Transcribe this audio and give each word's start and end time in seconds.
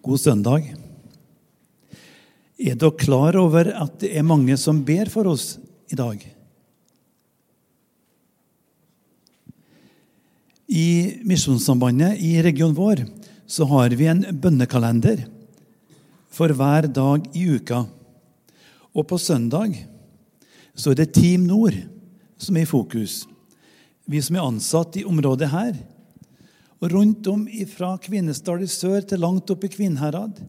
God 0.00 0.16
søndag. 0.16 0.64
Er 2.56 2.76
dere 2.80 2.96
klar 2.96 3.36
over 3.36 3.68
at 3.68 3.98
det 4.00 4.14
er 4.16 4.24
mange 4.24 4.54
som 4.56 4.78
ber 4.80 5.10
for 5.12 5.28
oss 5.28 5.58
i 5.92 5.98
dag? 5.98 6.22
I 10.72 11.20
Misjonssambandet 11.28 12.16
i 12.24 12.32
regionen 12.40 12.78
vår 12.78 13.04
så 13.44 13.68
har 13.68 13.92
vi 13.92 14.08
en 14.08 14.24
bønnekalender 14.40 15.26
for 16.32 16.56
hver 16.56 16.88
dag 16.88 17.28
i 17.36 17.44
uka. 17.58 17.82
Og 18.96 19.04
på 19.04 19.20
søndag 19.20 19.76
så 20.72 20.94
er 20.94 21.02
det 21.02 21.12
Team 21.12 21.44
Nord 21.44 21.76
som 22.40 22.56
er 22.56 22.64
i 22.64 22.72
fokus. 22.72 23.26
Vi 24.08 24.24
som 24.24 24.40
er 24.40 24.48
ansatt 24.48 24.96
i 24.96 25.04
området 25.04 25.52
her, 25.52 25.74
og 26.80 26.92
rundt 26.94 27.26
om 27.28 27.44
fra 27.68 27.94
Kvinesdal 28.00 28.64
i 28.64 28.68
sør 28.70 29.04
til 29.04 29.20
langt 29.20 29.50
opp 29.52 29.64
i 29.66 29.72
Kvinnherad 29.72 30.40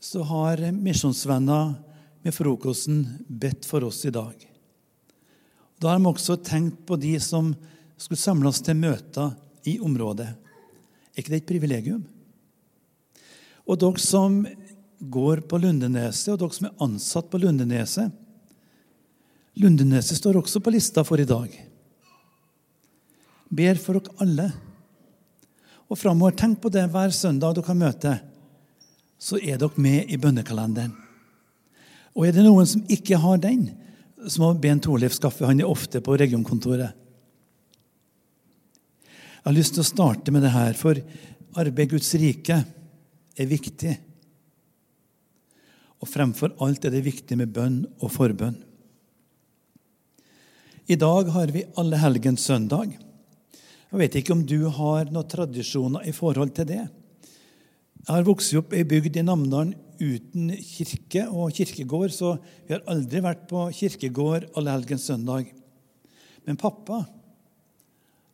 så 0.00 0.24
har 0.24 0.60
misjonsvenner 0.76 1.74
med 2.24 2.36
frokosten 2.36 3.02
bedt 3.28 3.64
for 3.68 3.84
oss 3.88 4.02
i 4.08 4.12
dag. 4.12 4.36
Da 5.80 5.92
har 5.92 6.00
de 6.00 6.08
også 6.08 6.36
tenkt 6.44 6.84
på 6.88 6.96
de 7.00 7.14
som 7.24 7.54
skulle 8.00 8.20
samles 8.20 8.60
til 8.64 8.76
møter 8.76 9.32
i 9.68 9.78
området. 9.80 10.28
Er 10.28 11.20
ikke 11.22 11.32
det 11.32 11.42
et 11.42 11.52
privilegium? 11.52 12.04
Og 13.64 13.80
dere 13.80 14.00
som 14.00 14.42
går 15.00 15.44
på 15.48 15.60
Lundeneset, 15.60 16.34
og 16.34 16.40
dere 16.42 16.56
som 16.56 16.68
er 16.68 16.82
ansatt 16.84 17.30
på 17.32 17.40
Lundeneset 17.40 18.12
Lundeneset 19.60 20.16
står 20.16 20.38
også 20.40 20.60
på 20.62 20.72
lista 20.72 21.02
for 21.04 21.20
i 21.20 21.28
dag. 21.28 21.52
Ber 23.50 23.80
for 23.82 23.98
dere 23.98 24.22
alle. 24.22 24.46
Og 25.90 25.98
framover, 25.98 26.36
tenk 26.38 26.60
på 26.62 26.70
det 26.70 26.86
hver 26.92 27.10
søndag 27.14 27.56
dere 27.56 27.66
har 27.66 27.78
møte. 27.78 28.16
Så 29.20 29.40
er 29.42 29.58
dere 29.58 29.82
med 29.82 30.10
i 30.10 30.18
bønnekalenderen. 30.20 30.94
Og 32.14 32.26
er 32.26 32.34
det 32.34 32.44
noen 32.46 32.66
som 32.66 32.84
ikke 32.90 33.18
har 33.22 33.40
den, 33.42 33.68
så 34.26 34.42
må 34.42 34.52
Ben 34.60 34.80
Torleif 34.82 35.14
skaffe. 35.16 35.46
Han 35.46 35.62
er 35.62 35.70
ofte 35.70 36.02
på 36.04 36.16
regionkontoret. 36.20 36.96
Jeg 39.40 39.48
har 39.48 39.56
lyst 39.56 39.74
til 39.74 39.82
å 39.82 39.88
starte 39.88 40.32
med 40.34 40.44
det 40.44 40.52
her, 40.52 40.74
for 40.76 41.00
arbeid 41.58 41.94
Guds 41.94 42.10
rike 42.20 42.60
er 42.60 43.48
viktig. 43.48 43.94
Og 46.00 46.08
fremfor 46.08 46.52
alt 46.64 46.84
er 46.84 46.94
det 46.94 47.06
viktig 47.06 47.38
med 47.40 47.52
bønn 47.54 47.80
og 48.00 48.12
forbønn. 48.12 48.58
I 50.90 50.98
dag 50.98 51.30
har 51.30 51.52
vi 51.54 51.64
Alle 51.78 52.00
helgens 52.02 52.44
søndag. 52.44 52.92
Jeg 53.90 53.98
vet 53.98 54.16
ikke 54.20 54.34
om 54.36 54.42
du 54.46 54.68
har 54.70 55.08
noen 55.10 55.26
tradisjoner 55.26 56.04
i 56.06 56.12
forhold 56.14 56.52
til 56.54 56.68
det. 56.68 56.82
Jeg 58.00 58.10
har 58.10 58.26
vokst 58.26 58.54
opp 58.58 58.74
i 58.76 58.84
bygd 58.86 59.18
i 59.18 59.24
Namdalen 59.26 59.74
uten 60.00 60.52
kirke 60.62 61.26
og 61.28 61.50
kirkegård, 61.56 62.12
så 62.14 62.36
vi 62.68 62.76
har 62.76 62.84
aldri 62.88 63.20
vært 63.24 63.48
på 63.50 63.66
kirkegård 63.76 64.46
allehelgens 64.54 65.08
søndag. 65.10 65.50
Men 66.46 66.60
pappa 66.60 67.02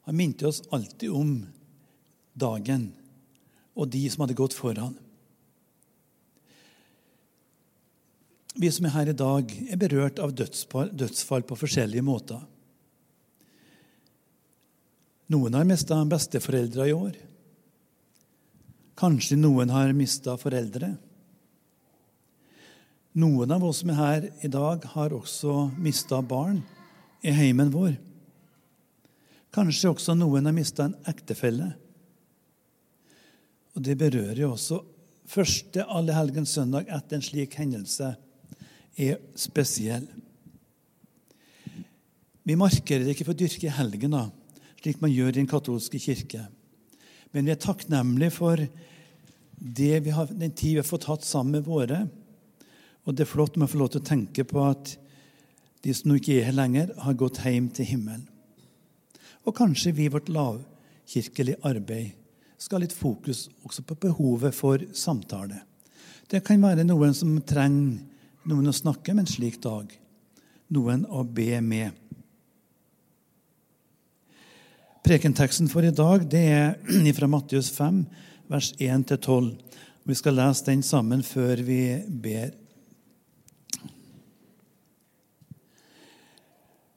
han 0.07 0.19
minte 0.19 0.47
oss 0.47 0.61
alltid 0.71 1.11
om 1.11 1.33
dagen 2.37 2.91
og 3.77 3.89
de 3.91 4.05
som 4.13 4.23
hadde 4.23 4.37
gått 4.39 4.55
foran. 4.57 4.95
Vi 8.57 8.69
som 8.73 8.87
er 8.89 8.95
her 8.95 9.11
i 9.13 9.17
dag, 9.17 9.51
er 9.73 9.81
berørt 9.81 10.21
av 10.23 10.37
dødsfall 10.37 11.43
på 11.49 11.59
forskjellige 11.61 12.05
måter. 12.05 12.45
Noen 15.33 15.57
har 15.59 15.67
mista 15.67 15.99
besteforeldre 16.07 16.87
i 16.87 16.95
år. 16.95 17.17
Kanskje 18.97 19.39
noen 19.39 19.73
har 19.75 19.91
mista 19.97 20.37
foreldre. 20.39 20.93
Noen 23.17 23.53
av 23.53 23.65
oss 23.65 23.83
som 23.83 23.91
er 23.91 23.99
her 23.99 24.29
i 24.45 24.51
dag, 24.53 24.85
har 24.95 25.15
også 25.17 25.71
mista 25.81 26.21
barn 26.23 26.61
i 27.25 27.33
heimen 27.35 27.73
vår. 27.75 27.97
Kanskje 29.57 29.91
også 29.95 30.15
noen 30.15 30.47
har 30.47 30.55
mista 30.55 30.87
en 30.87 30.97
ektefelle. 31.09 31.73
Og 33.77 33.83
Det 33.83 33.97
berører 33.99 34.41
jo 34.41 34.53
også 34.53 34.83
første 35.27 35.85
allehelgens 35.85 36.55
søndag 36.55 36.87
etter 36.93 37.19
en 37.19 37.25
slik 37.25 37.57
hendelse 37.59 38.15
er 38.97 39.19
spesiell. 39.37 40.07
Vi 42.47 42.55
markerer 42.55 43.03
det 43.05 43.17
ikke 43.17 43.27
for 43.27 43.35
å 43.35 43.41
dyrke 43.43 43.73
helgen, 43.75 44.15
da, 44.15 44.29
slik 44.87 45.03
man 45.03 45.11
gjør 45.11 45.35
i 45.35 45.41
den 45.41 45.51
katolske 45.51 45.99
kirke. 45.99 46.45
Men 47.35 47.49
vi 47.49 47.53
er 47.57 47.59
takknemlige 47.59 48.37
for 48.37 48.61
har, 48.61 50.29
den 50.31 50.53
tid 50.53 50.77
vi 50.77 50.79
har 50.79 50.87
fått 50.87 51.09
hatt 51.11 51.25
sammen 51.27 51.59
med 51.59 51.67
våre. 51.67 52.05
Og 53.07 53.15
det 53.15 53.25
er 53.25 53.33
flott 53.33 53.57
om 53.57 53.65
å 53.67 53.71
få 53.71 53.81
lov 53.81 53.91
til 53.91 54.03
å 54.05 54.07
tenke 54.07 54.45
på 54.47 54.63
at 54.63 54.95
de 55.83 55.95
som 55.95 56.11
nå 56.11 56.21
ikke 56.21 56.39
er 56.39 56.49
her 56.49 56.57
lenger, 56.57 56.93
har 57.03 57.19
gått 57.19 57.43
hjem 57.43 57.69
til 57.75 57.89
himmelen. 57.89 58.29
Og 59.47 59.55
kanskje 59.55 59.95
vi 59.95 60.07
i 60.07 60.13
vårt 60.13 60.31
lavkirkelige 60.31 61.63
arbeid 61.67 62.15
skal 62.59 62.79
ha 62.79 62.85
litt 62.87 62.95
fokus 62.97 63.47
også 63.67 63.85
på 63.87 63.99
behovet 64.07 64.55
for 64.55 64.83
samtale. 64.95 65.61
Det 66.31 66.45
kan 66.47 66.63
være 66.63 66.87
noen 66.87 67.15
som 67.15 67.37
trenger 67.47 68.03
noen 68.47 68.71
å 68.71 68.75
snakke 68.75 69.15
med 69.15 69.27
en 69.27 69.35
slik 69.35 69.61
dag. 69.63 69.91
Noen 70.75 71.07
å 71.07 71.23
be 71.23 71.61
med. 71.63 72.06
Prekenteksten 75.07 75.69
for 75.71 75.87
i 75.87 75.93
dag 75.95 76.25
det 76.27 76.41
er 76.51 77.13
fra 77.19 77.29
Matteus 77.31 77.69
5, 77.71 78.01
vers 78.51 78.73
1-12. 78.83 79.53
Vi 80.03 80.17
skal 80.19 80.35
lese 80.35 80.67
den 80.67 80.83
sammen 80.83 81.23
før 81.23 81.63
vi 81.63 81.79
ber. 82.25 82.51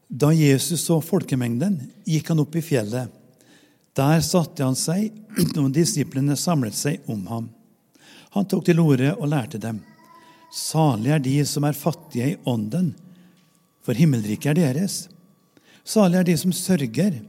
Da 0.10 0.32
Jesus 0.34 0.88
så 0.88 0.98
folkemengden, 1.06 1.78
gikk 2.02 2.34
han 2.34 2.42
opp 2.42 2.58
i 2.58 2.66
fjellet. 2.66 3.14
Der 3.94 4.26
satte 4.26 4.66
han 4.66 4.80
seg, 4.80 5.14
og 5.62 5.70
disiplene 5.78 6.34
samlet 6.34 6.82
seg 6.82 7.06
om 7.06 7.28
ham. 7.30 7.54
Han 8.34 8.50
tok 8.50 8.66
til 8.72 8.82
orde 8.82 9.14
og 9.20 9.30
lærte 9.30 9.62
dem. 9.62 9.84
Salig 10.50 11.14
er 11.14 11.22
de 11.22 11.42
som 11.46 11.70
er 11.70 11.78
fattige 11.78 12.34
i 12.34 12.40
ånden, 12.50 12.96
for 13.86 13.94
himmelriket 13.94 14.56
er 14.56 14.64
deres. 14.64 15.04
Salig 15.86 16.24
er 16.24 16.34
de 16.34 16.42
som 16.42 16.58
sørger, 16.58 17.22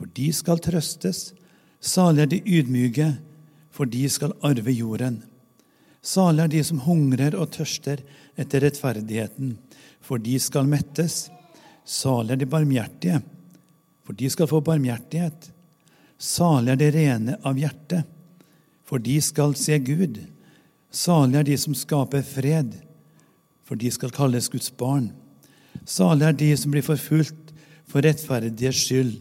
for 0.00 0.08
de 0.16 0.30
skal 0.32 0.62
trøstes. 0.64 1.34
Salig 1.76 2.22
er 2.24 2.30
de 2.32 2.38
ydmyke, 2.40 3.10
for 3.68 3.84
de 3.84 4.06
skal 4.08 4.32
arve 4.40 4.72
jorden. 4.72 5.18
Salig 6.00 6.46
er 6.46 6.52
de 6.54 6.62
som 6.64 6.80
hungrer 6.86 7.36
og 7.36 7.52
tørster 7.52 8.00
etter 8.40 8.64
rettferdigheten, 8.64 9.58
for 10.00 10.16
de 10.16 10.38
skal 10.40 10.64
mettes. 10.72 11.26
Salig 11.84 12.32
er 12.32 12.40
de 12.40 12.48
barmhjertige, 12.48 13.20
for 14.00 14.16
de 14.16 14.32
skal 14.32 14.48
få 14.48 14.62
barmhjertighet. 14.64 15.50
Salig 16.16 16.72
er 16.72 16.80
de 16.80 16.90
rene 16.96 17.38
av 17.44 17.60
hjerte, 17.60 18.02
for 18.88 19.04
de 19.04 19.20
skal 19.20 19.52
se 19.52 19.76
Gud. 19.84 20.16
Salig 20.88 21.42
er 21.42 21.50
de 21.52 21.60
som 21.60 21.76
skaper 21.76 22.24
fred, 22.24 22.72
for 23.68 23.76
de 23.76 23.92
skal 23.92 24.16
kalles 24.16 24.48
Guds 24.48 24.72
barn. 24.72 25.12
Salig 25.84 26.24
er 26.24 26.40
de 26.40 26.54
som 26.56 26.72
blir 26.72 26.88
forfulgt 26.88 27.52
for 27.84 28.00
rettferdighets 28.00 28.88
skyld, 28.88 29.18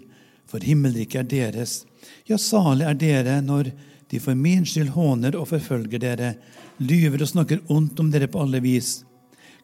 for 0.50 0.66
himmelriket 0.66 1.22
er 1.22 1.30
deres. 1.30 1.84
Ja, 2.26 2.38
salig 2.42 2.88
er 2.88 2.98
dere 2.98 3.38
når 3.46 3.72
de 4.10 4.20
for 4.22 4.38
min 4.38 4.66
skyld 4.66 4.96
håner 4.96 5.38
og 5.38 5.52
forfølger 5.52 6.02
dere, 6.02 6.34
lyver 6.82 7.22
og 7.22 7.30
snakker 7.30 7.62
ondt 7.70 8.00
om 8.02 8.10
dere 8.12 8.30
på 8.32 8.42
alle 8.42 8.62
vis. 8.64 9.04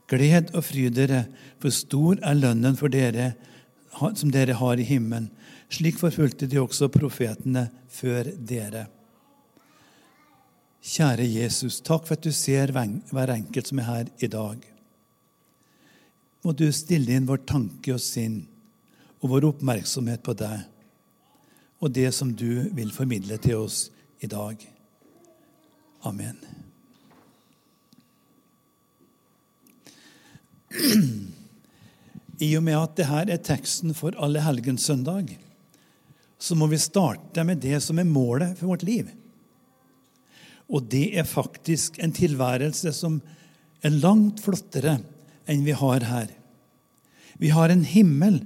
Gled 0.09 0.51
og 0.53 0.61
fry 0.67 0.85
dere, 0.93 1.25
for 1.57 1.73
stor 1.73 2.19
er 2.21 2.37
lønnen 2.37 2.77
for 2.77 2.93
dere 2.93 3.33
som 3.95 4.29
dere 4.29 4.57
har 4.59 4.77
i 4.77 4.85
himmelen. 4.85 5.31
Slik 5.71 5.97
forfulgte 5.97 6.45
de 6.51 6.59
også 6.61 6.91
profetene 6.93 7.69
før 7.89 8.29
dere. 8.37 8.85
Kjære 10.85 11.25
Jesus, 11.25 11.79
takk 11.81 12.05
for 12.05 12.13
at 12.13 12.27
du 12.27 12.29
ser 12.35 12.69
hver 12.75 13.33
enkelt 13.33 13.71
som 13.71 13.81
er 13.81 13.87
her 13.89 14.11
i 14.21 14.29
dag. 14.29 14.59
Må 16.45 16.53
du 16.53 16.67
stille 16.69 17.15
inn 17.15 17.25
vår 17.25 17.41
tanke 17.49 17.95
og 17.95 18.03
sinn 18.03 18.43
og 19.23 19.31
vår 19.31 19.47
oppmerksomhet 19.49 20.21
på 20.21 20.35
deg 20.37 20.74
og 21.79 21.91
det 21.91 22.11
som 22.15 22.31
du 22.35 22.69
vil 22.75 22.91
formidle 22.93 23.37
til 23.41 23.65
oss 23.65 23.89
i 24.23 24.29
dag. 24.31 24.59
Amen. 26.05 26.37
I 32.39 32.49
og 32.57 32.63
med 32.65 32.77
at 32.77 32.95
dette 32.99 33.35
er 33.35 33.43
teksten 33.43 33.93
for 33.95 34.15
alle 34.19 34.43
helgens 34.43 34.85
søndag, 34.87 35.37
så 36.37 36.55
må 36.57 36.67
vi 36.67 36.79
starte 36.81 37.45
med 37.47 37.61
det 37.63 37.79
som 37.83 37.99
er 37.99 38.07
målet 38.09 38.57
for 38.59 38.73
vårt 38.73 38.83
liv. 38.83 39.07
Og 40.67 40.87
det 40.91 41.13
er 41.17 41.29
faktisk 41.29 41.99
en 42.03 42.13
tilværelse 42.15 42.91
som 42.95 43.21
er 43.85 43.93
langt 44.01 44.41
flottere 44.43 44.97
enn 45.49 45.63
vi 45.65 45.75
har 45.77 46.05
her. 46.09 46.31
Vi 47.37 47.51
har 47.53 47.69
en 47.69 47.85
himmel 47.85 48.41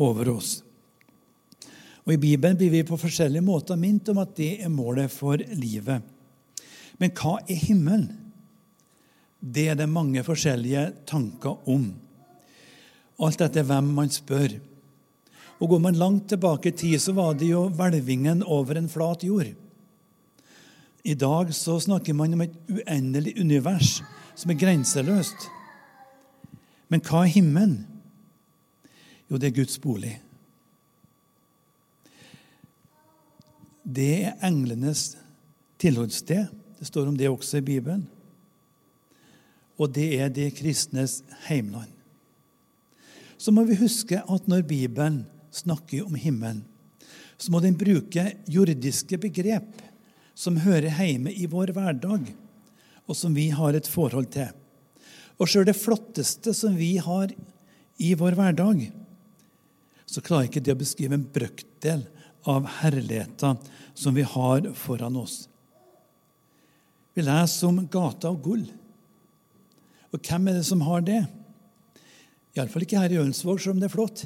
over 0.00 0.32
oss. 0.34 0.60
Og 2.02 2.14
I 2.16 2.20
Bibelen 2.22 2.58
blir 2.58 2.72
vi 2.72 2.82
på 2.86 2.98
forskjellige 2.98 3.44
måter 3.46 3.78
minnet 3.78 4.08
om 4.10 4.18
at 4.22 4.34
det 4.38 4.56
er 4.64 4.72
målet 4.72 5.12
for 5.12 5.38
livet. 5.38 6.02
Men 6.98 7.14
hva 7.18 7.38
er 7.46 7.62
himmelen? 7.62 8.08
Det 9.42 9.68
er 9.72 9.78
det 9.78 9.90
mange 9.90 10.22
forskjellige 10.22 10.84
tanker 11.06 11.66
om. 11.70 11.88
Alt 13.22 13.42
etter 13.42 13.66
hvem 13.66 13.90
man 13.94 14.10
spør. 14.10 14.54
Og 15.62 15.68
Går 15.70 15.82
man 15.82 15.98
langt 15.98 16.28
tilbake 16.30 16.70
i 16.70 16.76
tid, 16.78 16.98
så 16.98 17.14
var 17.14 17.34
det 17.38 17.50
jo 17.50 17.68
hvelvingen 17.70 18.42
over 18.42 18.78
en 18.78 18.90
flat 18.90 19.22
jord. 19.22 19.50
I 21.02 21.14
dag 21.14 21.50
så 21.54 21.80
snakker 21.82 22.14
man 22.14 22.34
om 22.34 22.44
et 22.44 22.54
uendelig 22.70 23.34
univers 23.40 24.00
som 24.38 24.50
er 24.50 24.58
grenseløst. 24.58 25.48
Men 26.90 27.02
hva 27.02 27.24
er 27.24 27.34
himmelen? 27.34 27.80
Jo, 29.30 29.38
det 29.38 29.50
er 29.50 29.58
Guds 29.58 29.78
bolig. 29.82 30.21
Det 33.82 34.24
er 34.28 34.42
englenes 34.46 35.16
tilholdssted. 35.82 36.46
Det 36.78 36.86
står 36.86 37.08
om 37.10 37.16
det 37.18 37.30
også 37.30 37.58
i 37.58 37.66
Bibelen. 37.66 38.04
Og 39.78 39.90
det 39.94 40.08
er 40.22 40.30
de 40.30 40.46
kristnes 40.54 41.22
heimland. 41.48 41.90
Så 43.38 43.50
må 43.50 43.64
vi 43.66 43.78
huske 43.80 44.20
at 44.22 44.46
når 44.46 44.62
Bibelen 44.68 45.24
snakker 45.50 46.06
om 46.06 46.14
himmelen, 46.14 46.62
så 47.36 47.50
må 47.50 47.58
den 47.58 47.74
bruke 47.74 48.22
jordiske 48.46 49.18
begrep 49.18 49.80
som 50.38 50.60
hører 50.62 50.94
hjemme 50.94 51.32
i 51.34 51.48
vår 51.50 51.72
hverdag, 51.74 52.28
og 53.10 53.18
som 53.18 53.34
vi 53.34 53.48
har 53.50 53.74
et 53.74 53.88
forhold 53.90 54.30
til. 54.30 54.52
Og 55.42 55.50
sjøl 55.50 55.66
det 55.66 55.74
flotteste 55.74 56.54
som 56.54 56.76
vi 56.78 56.94
har 57.02 57.34
i 57.98 58.12
vår 58.14 58.38
hverdag, 58.38 58.84
så 60.06 60.22
klarer 60.22 60.46
ikke 60.46 60.62
det 60.62 60.76
å 60.76 60.78
beskrive 60.78 61.18
en 61.18 61.26
brøkdel 61.34 62.06
av 62.48 62.66
herligheten 62.80 63.56
som 63.94 64.14
vi 64.14 64.22
har 64.22 64.72
foran 64.74 65.16
oss. 65.16 65.48
Vi 67.14 67.22
leser 67.22 67.68
om 67.68 67.82
gata 67.86 68.30
av 68.30 68.40
gull. 68.42 68.64
Og 70.12 70.20
hvem 70.20 70.48
er 70.48 70.58
det 70.58 70.66
som 70.68 70.82
har 70.84 71.04
det? 71.04 71.22
Iallfall 72.56 72.84
ikke 72.84 73.00
her 73.00 73.12
i 73.12 73.20
Ølnsvåg, 73.20 73.60
selv 73.60 73.76
om 73.76 73.82
det 73.82 73.88
er 73.88 73.94
flott. 73.94 74.24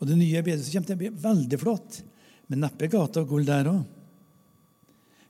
Og 0.00 0.08
det 0.08 0.18
nye 0.18 0.42
bedehuset 0.44 0.72
kommer 0.74 0.88
til 0.88 0.98
å 0.98 1.02
bli 1.02 1.12
veldig 1.22 1.60
flott, 1.60 2.00
men 2.48 2.64
neppe 2.64 2.90
gata 2.92 3.22
av 3.22 3.28
gull 3.30 3.46
der 3.48 3.70
òg. 3.70 3.82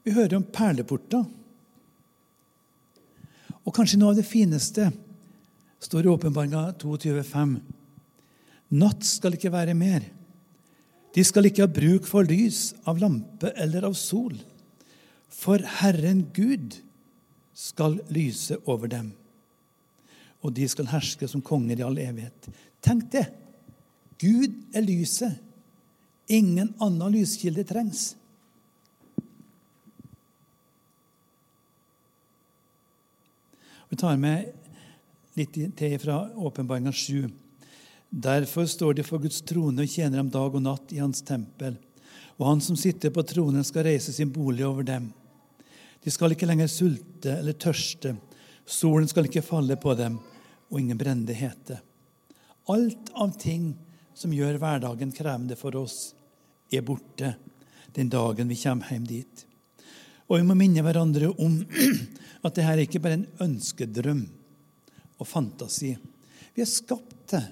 Vi 0.03 0.15
hører 0.15 0.39
om 0.39 0.47
perleporter. 0.47 1.23
Og 3.63 3.75
kanskje 3.75 4.01
noe 4.01 4.11
av 4.11 4.19
det 4.19 4.27
fineste 4.27 4.89
står 5.83 6.07
i 6.07 6.11
Åpenbaringa 6.11 6.73
22,5. 6.83 7.55
Natt 8.81 9.07
skal 9.07 9.37
ikke 9.37 9.53
være 9.55 9.77
mer. 9.79 10.09
De 11.13 11.25
skal 11.25 11.49
ikke 11.49 11.67
ha 11.67 11.71
bruk 11.71 12.07
for 12.09 12.25
lys 12.25 12.73
av 12.89 13.01
lampe 13.03 13.53
eller 13.61 13.85
av 13.89 13.97
sol, 13.99 14.35
for 15.33 15.61
Herren 15.81 16.25
Gud 16.33 16.79
skal 17.53 17.99
lyse 18.13 18.57
over 18.65 18.89
dem, 18.89 19.13
og 20.41 20.55
de 20.57 20.65
skal 20.69 20.89
herske 20.91 21.29
som 21.29 21.45
konger 21.45 21.81
i 21.81 21.87
all 21.87 22.01
evighet. 22.01 22.49
Tenk 22.83 23.11
det! 23.13 23.27
Gud 24.23 24.55
er 24.75 24.85
lyset. 24.87 25.39
Ingen 26.31 26.71
annen 26.81 27.13
lyskilde 27.13 27.65
trengs. 27.67 28.13
Vi 33.91 33.99
tar 34.01 34.17
med 34.17 34.55
litt 35.37 35.59
til 35.77 35.99
fra 36.01 36.23
Åpenbaringa 36.33 36.95
7. 36.95 37.27
Derfor 38.13 38.67
står 38.69 38.95
de 38.95 39.05
for 39.07 39.23
Guds 39.23 39.41
trone 39.49 39.87
og 39.87 39.89
tjener 39.89 40.19
dem 40.21 40.29
dag 40.29 40.53
og 40.53 40.61
natt 40.61 40.91
i 40.93 40.99
Hans 41.01 41.23
tempel. 41.25 41.79
Og 42.37 42.45
Han 42.45 42.61
som 42.61 42.77
sitter 42.77 43.09
på 43.09 43.23
tronen, 43.25 43.65
skal 43.65 43.87
reise 43.87 44.13
sin 44.13 44.29
bolig 44.33 44.67
over 44.67 44.85
dem. 44.85 45.07
De 46.05 46.13
skal 46.13 46.35
ikke 46.35 46.45
lenger 46.45 46.69
sulte 46.69 47.39
eller 47.39 47.57
tørste. 47.57 48.13
Solen 48.69 49.09
skal 49.09 49.31
ikke 49.31 49.45
falle 49.47 49.79
på 49.81 49.95
dem, 49.97 50.19
og 50.69 50.81
ingen 50.81 50.99
brennende 51.01 51.33
hete. 51.33 51.79
Alt 52.69 53.09
av 53.17 53.33
ting 53.41 53.73
som 54.13 54.35
gjør 54.37 54.61
hverdagen 54.61 55.15
krevende 55.17 55.57
for 55.57 55.81
oss, 55.81 56.13
er 56.69 56.85
borte 56.85 57.33
den 57.97 58.13
dagen 58.13 58.53
vi 58.53 58.61
kommer 58.61 58.93
hjem 58.93 59.09
dit. 59.09 59.47
Og 60.29 60.37
vi 60.37 60.45
må 60.51 60.59
minne 60.59 60.85
hverandre 60.85 61.33
om 61.33 61.57
at 62.45 62.61
dette 62.61 62.85
ikke 62.85 63.01
bare 63.01 63.17
er 63.17 63.23
en 63.23 63.49
ønskedrøm 63.49 64.23
og 65.17 65.29
fantasi. 65.29 65.95
Vi 66.53 66.61
er 66.61 66.69
skapt 66.69 67.17
til 67.33 67.49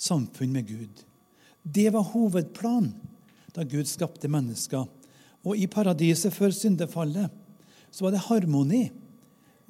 samfunn 0.00 0.52
med 0.52 0.68
Gud. 0.68 1.04
Det 1.62 1.90
var 1.92 2.08
hovedplanen 2.12 2.94
da 3.52 3.64
Gud 3.64 3.88
skapte 3.88 4.30
mennesker. 4.30 4.86
Og 5.44 5.56
i 5.56 5.66
paradiset 5.70 6.32
før 6.34 6.52
syndefallet 6.54 7.32
så 7.90 8.06
var 8.06 8.14
det 8.14 8.24
harmoni 8.28 8.84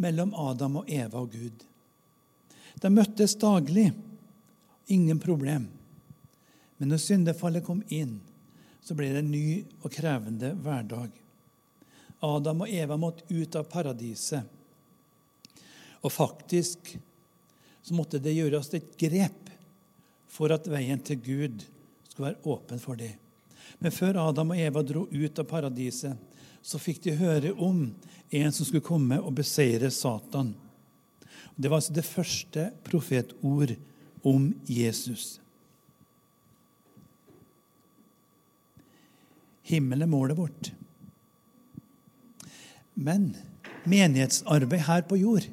mellom 0.01 0.35
Adam 0.37 0.81
og 0.83 0.91
Eva 0.91 1.23
og 1.23 1.33
Gud. 1.33 1.65
De 2.81 2.91
møttes 2.93 3.37
daglig. 3.41 3.91
Ingen 4.91 5.21
problem. 5.23 5.69
Men 6.77 6.93
når 6.93 7.03
syndefallet 7.03 7.65
kom 7.65 7.83
inn, 7.89 8.19
så 8.83 8.97
ble 8.97 9.11
det 9.13 9.23
en 9.23 9.33
ny 9.33 9.45
og 9.83 9.93
krevende 9.95 10.53
hverdag. 10.65 11.11
Adam 12.25 12.65
og 12.65 12.73
Eva 12.73 12.97
måtte 13.01 13.27
ut 13.33 13.57
av 13.57 13.69
paradiset. 13.71 14.45
Og 16.01 16.13
faktisk 16.13 16.95
så 17.83 17.97
måtte 17.97 18.21
det 18.21 18.35
gjøres 18.37 18.73
et 18.77 18.93
grep 19.01 19.40
for 20.41 20.55
at 20.57 20.69
veien 20.73 21.01
til 21.05 21.21
Gud 21.21 21.67
skulle 22.09 22.31
være 22.31 22.49
åpen 22.49 22.81
for 22.81 22.97
dem. 22.97 23.13
Men 23.81 23.93
før 23.93 24.17
Adam 24.23 24.55
og 24.55 24.61
Eva 24.61 24.83
dro 24.85 25.05
ut 25.05 25.41
av 25.41 25.47
paradiset, 25.49 26.17
så 26.65 26.81
fikk 26.81 27.03
de 27.05 27.17
høre 27.21 27.53
om 27.61 27.91
en 28.31 28.53
som 28.53 28.65
skulle 28.65 28.85
komme 28.85 29.19
og 29.21 29.37
beseire 29.37 29.91
Satan. 29.93 30.55
Det 31.57 31.69
var 31.69 31.81
altså 31.81 31.97
det 31.97 32.07
første 32.09 32.71
profetord 32.89 33.75
om 34.25 34.49
Jesus. 34.69 35.39
Himmelen 39.69 40.09
er 40.09 40.11
målet 40.11 40.41
vårt. 40.41 40.73
Men 42.97 43.35
menighetsarbeid 43.89 44.89
her 44.89 45.05
på 45.09 45.21
jord 45.21 45.47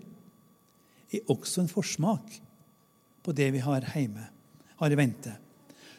er 1.12 1.28
også 1.32 1.64
en 1.64 1.72
forsmak 1.72 2.40
på 3.24 3.36
det 3.36 3.52
vi 3.56 3.64
har 3.64 3.84
hjemme, 3.94 4.28
har 4.80 4.94
i 4.94 5.00
vente. 5.00 5.34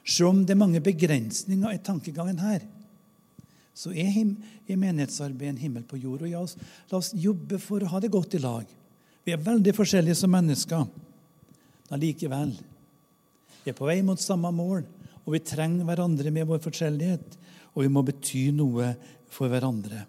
Selv 0.08 0.32
om 0.32 0.42
det 0.46 0.54
er 0.54 0.60
mange 0.62 0.80
begrensninger 0.84 1.75
i 1.75 1.82
tankegangen 1.84 2.40
her, 2.40 2.64
så 3.78 3.92
er, 3.94 4.11
er 4.66 4.80
menighetsarbeid 4.80 5.52
en 5.52 5.61
himmel 5.61 5.85
på 5.87 6.00
jord. 6.00 6.25
Og 6.25 6.32
ja, 6.32 6.40
la 6.90 6.99
oss 6.99 7.12
jobbe 7.14 7.61
for 7.62 7.85
å 7.85 7.90
ha 7.92 8.00
det 8.02 8.11
godt 8.11 8.35
i 8.35 8.42
lag. 8.42 8.66
Vi 9.23 9.35
er 9.35 9.44
veldig 9.44 9.75
forskjellige 9.76 10.18
som 10.18 10.32
mennesker. 10.32 10.88
Men 11.88 12.02
likevel 12.02 12.56
vi 13.68 13.73
er 13.75 13.76
på 13.76 13.85
vei 13.85 13.99
mot 14.00 14.20
samme 14.20 14.49
mål, 14.54 14.85
og 15.26 15.35
vi 15.35 15.42
trenger 15.44 15.85
hverandre 15.85 16.30
med 16.32 16.47
vår 16.49 16.62
forskjellighet. 16.64 17.35
Og 17.75 17.82
vi 17.85 17.90
må 17.92 18.00
bety 18.06 18.47
noe 18.56 18.94
for 19.28 19.52
hverandre. 19.52 20.06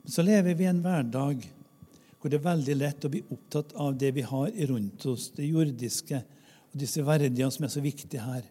Men 0.00 0.14
så 0.14 0.24
lever 0.24 0.56
vi 0.56 0.64
i 0.64 0.70
en 0.70 0.80
hverdag 0.80 1.44
hvor 2.16 2.32
det 2.32 2.38
er 2.38 2.46
veldig 2.46 2.74
lett 2.80 3.04
å 3.04 3.10
bli 3.12 3.20
opptatt 3.28 3.74
av 3.76 3.98
det 4.00 4.14
vi 4.16 4.24
har 4.24 4.54
rundt 4.70 5.04
oss, 5.10 5.26
det 5.36 5.44
jordiske 5.44 6.22
og 6.74 6.80
disse 6.82 7.02
verdiene 7.06 7.52
som 7.54 7.64
er 7.64 7.72
så 7.72 7.82
viktige 7.82 8.22
her. 8.22 8.42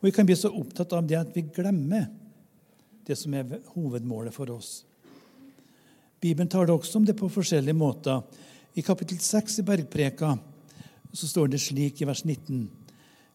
Og 0.00 0.08
Vi 0.08 0.14
kan 0.16 0.26
bli 0.26 0.36
så 0.36 0.50
opptatt 0.50 0.92
av 0.96 1.04
det 1.06 1.18
at 1.20 1.34
vi 1.36 1.44
glemmer 1.44 2.08
det 3.06 3.18
som 3.18 3.34
er 3.34 3.60
hovedmålet 3.74 4.34
for 4.34 4.50
oss. 4.50 4.84
Bibelen 6.22 6.48
tar 6.48 6.66
det 6.66 6.74
også 6.74 7.00
om 7.00 7.06
det 7.06 7.18
på 7.18 7.28
forskjellige 7.28 7.76
måter. 7.76 8.22
I 8.74 8.82
kapittel 8.82 9.18
6 9.18 9.58
i 9.60 9.66
Bergpreka 9.66 10.36
så 11.12 11.28
står 11.28 11.52
det 11.52 11.60
slik 11.60 12.00
i 12.00 12.08
vers 12.08 12.24
19.: 12.24 12.70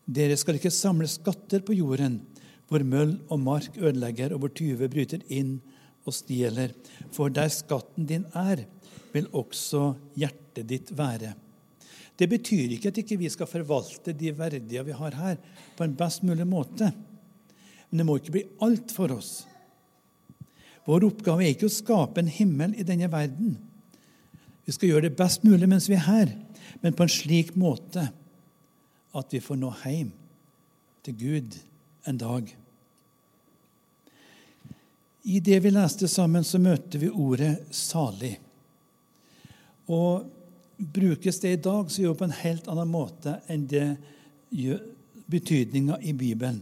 Dere 0.07 0.37
skal 0.37 0.55
ikke 0.55 0.71
samle 0.71 1.07
skatter 1.07 1.61
på 1.61 1.75
jorden, 1.77 2.21
hvor 2.67 2.83
møll 2.83 3.19
og 3.29 3.39
mark 3.39 3.77
ødelegger, 3.77 4.33
og 4.33 4.39
hvor 4.39 4.49
tyver 4.55 4.87
bryter 4.87 5.21
inn 5.27 5.59
og 6.05 6.15
stjeler. 6.15 6.71
For 7.11 7.29
der 7.29 7.51
skatten 7.51 8.07
din 8.07 8.25
er, 8.33 8.63
vil 9.13 9.27
også 9.35 9.93
hjertet 10.15 10.67
ditt 10.69 10.97
være. 10.97 11.35
Det 12.17 12.25
betyr 12.29 12.73
ikke 12.73 12.89
at 12.89 12.97
ikke 13.01 13.19
vi 13.21 13.29
skal 13.29 13.49
forvalte 13.49 14.15
de 14.17 14.31
verdier 14.33 14.85
vi 14.87 14.95
har 14.97 15.17
her, 15.17 15.37
på 15.77 15.85
en 15.85 15.95
best 15.97 16.23
mulig 16.25 16.47
måte. 16.49 16.89
Men 17.89 18.01
det 18.01 18.07
må 18.07 18.17
ikke 18.17 18.35
bli 18.39 18.43
alt 18.65 18.93
for 18.93 19.13
oss. 19.13 19.31
Vår 20.87 21.05
oppgave 21.05 21.43
er 21.45 21.53
ikke 21.53 21.67
å 21.69 21.73
skape 21.73 22.23
en 22.23 22.31
himmel 22.31 22.73
i 22.79 22.85
denne 22.87 23.09
verden. 23.11 23.57
Vi 24.65 24.75
skal 24.75 24.93
gjøre 24.93 25.07
det 25.09 25.19
best 25.19 25.45
mulig 25.47 25.67
mens 25.69 25.89
vi 25.91 25.97
er 25.97 26.07
her, 26.07 26.31
men 26.81 26.95
på 26.95 27.05
en 27.05 27.11
slik 27.11 27.53
måte 27.59 28.07
at 29.17 29.33
vi 29.33 29.43
får 29.43 29.59
nå 29.59 29.71
hjem 29.83 30.09
til 31.05 31.19
Gud 31.19 31.57
en 32.07 32.19
dag. 32.19 32.49
I 35.27 35.39
det 35.43 35.59
vi 35.63 35.71
leste 35.75 36.07
sammen, 36.07 36.43
så 36.47 36.59
møter 36.59 36.99
vi 36.99 37.09
ordet 37.11 37.67
'salig'. 37.71 38.37
Og 39.87 40.27
Brukes 40.77 41.39
det 41.41 41.51
i 41.51 41.61
dag, 41.61 41.91
så 41.91 42.01
gjør 42.01 42.13
det 42.13 42.19
på 42.21 42.27
en 42.27 42.39
helt 42.43 42.67
annen 42.69 42.89
måte 42.91 43.39
enn 43.49 43.65
det 43.69 43.85
betydninga 45.27 45.97
i 46.05 46.13
Bibelen. 46.13 46.61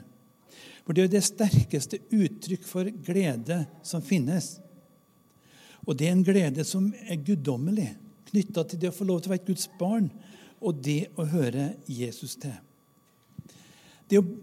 For 0.85 0.95
det 0.95 1.05
er 1.05 1.11
det 1.15 1.25
sterkeste 1.25 1.99
uttrykk 2.13 2.65
for 2.67 2.89
glede 3.05 3.63
som 3.83 4.03
finnes. 4.05 4.55
Og 5.85 5.97
det 5.97 6.07
er 6.07 6.15
en 6.15 6.25
glede 6.25 6.65
som 6.65 6.91
er 7.05 7.21
guddommelig, 7.25 7.89
knytta 8.29 8.63
til 8.69 8.81
det 8.81 8.91
å 8.91 8.95
få 8.95 9.07
lov 9.09 9.21
til 9.21 9.29
å 9.29 9.35
være 9.35 9.43
et 9.43 9.49
Guds 9.49 9.67
barn 9.79 10.09
og 10.65 10.79
det 10.85 11.09
å 11.19 11.25
høre 11.29 11.73
Jesus 11.89 12.37
til. 12.41 12.55
Det 14.05 14.17
er 14.17 14.21
jo 14.21 14.37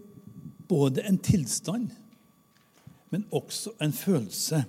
både 0.67 1.03
en 1.07 1.17
tilstand, 1.17 1.89
men 3.11 3.25
også 3.31 3.73
en 3.83 3.93
følelse. 3.95 4.63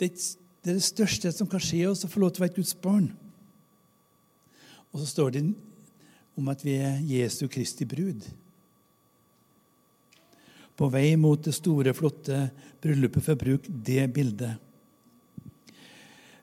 Det 0.00 0.10
er 0.10 0.74
det 0.74 0.82
største 0.84 1.32
som 1.34 1.48
kan 1.50 1.62
skje 1.62 1.84
oss, 1.90 2.04
å 2.04 2.10
få 2.10 2.22
lov 2.22 2.34
til 2.34 2.42
å 2.42 2.46
være 2.46 2.54
et 2.54 2.60
Guds 2.62 2.76
barn. 2.82 3.10
Og 4.90 5.00
så 5.00 5.06
står 5.06 5.30
det 5.34 5.44
om 6.38 6.48
at 6.50 6.64
vi 6.64 6.76
er 6.82 7.00
Jesu 7.04 7.46
Kristi 7.48 7.86
brud. 7.88 8.24
På 10.76 10.88
vei 10.88 11.12
mot 11.20 11.42
det 11.44 11.54
store, 11.54 11.94
flotte 11.94 12.48
bryllupet, 12.80 13.24
for 13.24 13.38
bruk 13.38 13.66
det 13.68 14.06
bildet. 14.14 14.56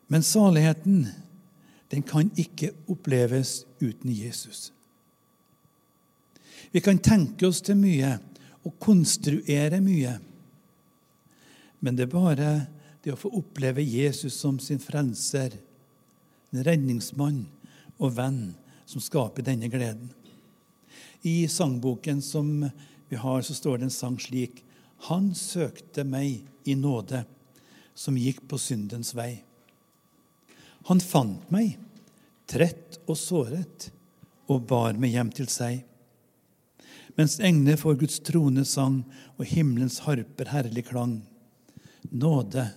Men 0.08 0.24
saligheten 0.24 1.08
den 1.92 2.04
kan 2.04 2.30
ikke 2.36 2.74
oppleves 2.92 3.63
uten 3.82 4.12
Jesus. 4.12 4.72
Vi 6.72 6.84
kan 6.84 7.00
tenke 7.00 7.48
oss 7.48 7.62
til 7.63 7.80
mye 7.80 8.18
og 8.68 8.75
konstruere 8.84 9.80
mye. 9.82 10.18
Men 11.80 11.96
det 11.96 12.08
er 12.08 12.12
bare 12.12 12.50
det 13.04 13.13
å 13.13 13.20
få 13.20 13.32
oppleve 13.39 13.84
Jesus 13.86 14.36
som 14.36 14.60
sin 14.60 14.82
frelser, 14.84 15.56
en 16.51 16.63
redningsmann 16.63 17.46
og 17.98 18.16
venn, 18.18 18.56
som 18.88 19.04
skaper 19.04 19.46
denne 19.46 19.70
gleden. 19.72 20.12
I 21.22 21.48
sangboken 21.51 22.22
som 22.22 22.70
vi 23.10 23.16
har, 23.16 23.42
så 23.42 23.54
står 23.54 23.77
det 23.77 23.89
en 23.89 23.94
sang 23.94 24.16
slik 24.20 24.63
Han 25.10 25.34
søkte 25.36 26.04
meg 26.08 26.46
i 26.63 26.75
nåde, 26.75 27.25
som 27.94 28.18
gikk 28.18 28.44
på 28.50 28.58
syndens 28.62 29.13
vei. 29.18 29.44
Han 30.88 31.01
fant 31.04 31.51
meg, 31.51 31.75
trett 32.48 33.00
og 33.06 33.18
såret, 33.20 33.89
og 34.48 34.63
bar 34.70 34.96
meg 34.96 35.13
hjem 35.18 35.32
til 35.36 35.50
seg. 35.51 35.82
Mens 37.18 37.39
engler 37.44 37.80
får 37.82 37.98
Guds 38.00 38.20
trone 38.24 38.63
sang 38.66 39.01
og 39.36 39.48
himmelens 39.50 40.00
harper 40.06 40.51
herlig 40.54 40.86
klang. 40.92 41.20
Nåde 42.13 42.70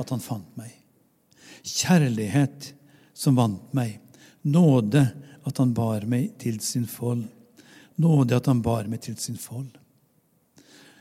at 0.00 0.12
han 0.14 0.22
fant 0.22 0.54
meg. 0.56 0.72
Kjærlighet 1.66 2.70
som 3.12 3.36
vant 3.36 3.74
meg. 3.76 3.98
Nåde 4.42 5.04
at 5.44 5.58
han 5.60 5.74
bar 5.76 6.06
meg 6.08 6.34
til 6.40 6.60
sin 6.64 6.86
fold. 6.88 7.26
Nåde 8.00 8.36
at 8.36 8.48
han 8.48 8.62
bar 8.64 8.88
meg 8.88 9.02
til 9.04 9.16
sin 9.20 9.38
fold. 9.40 9.72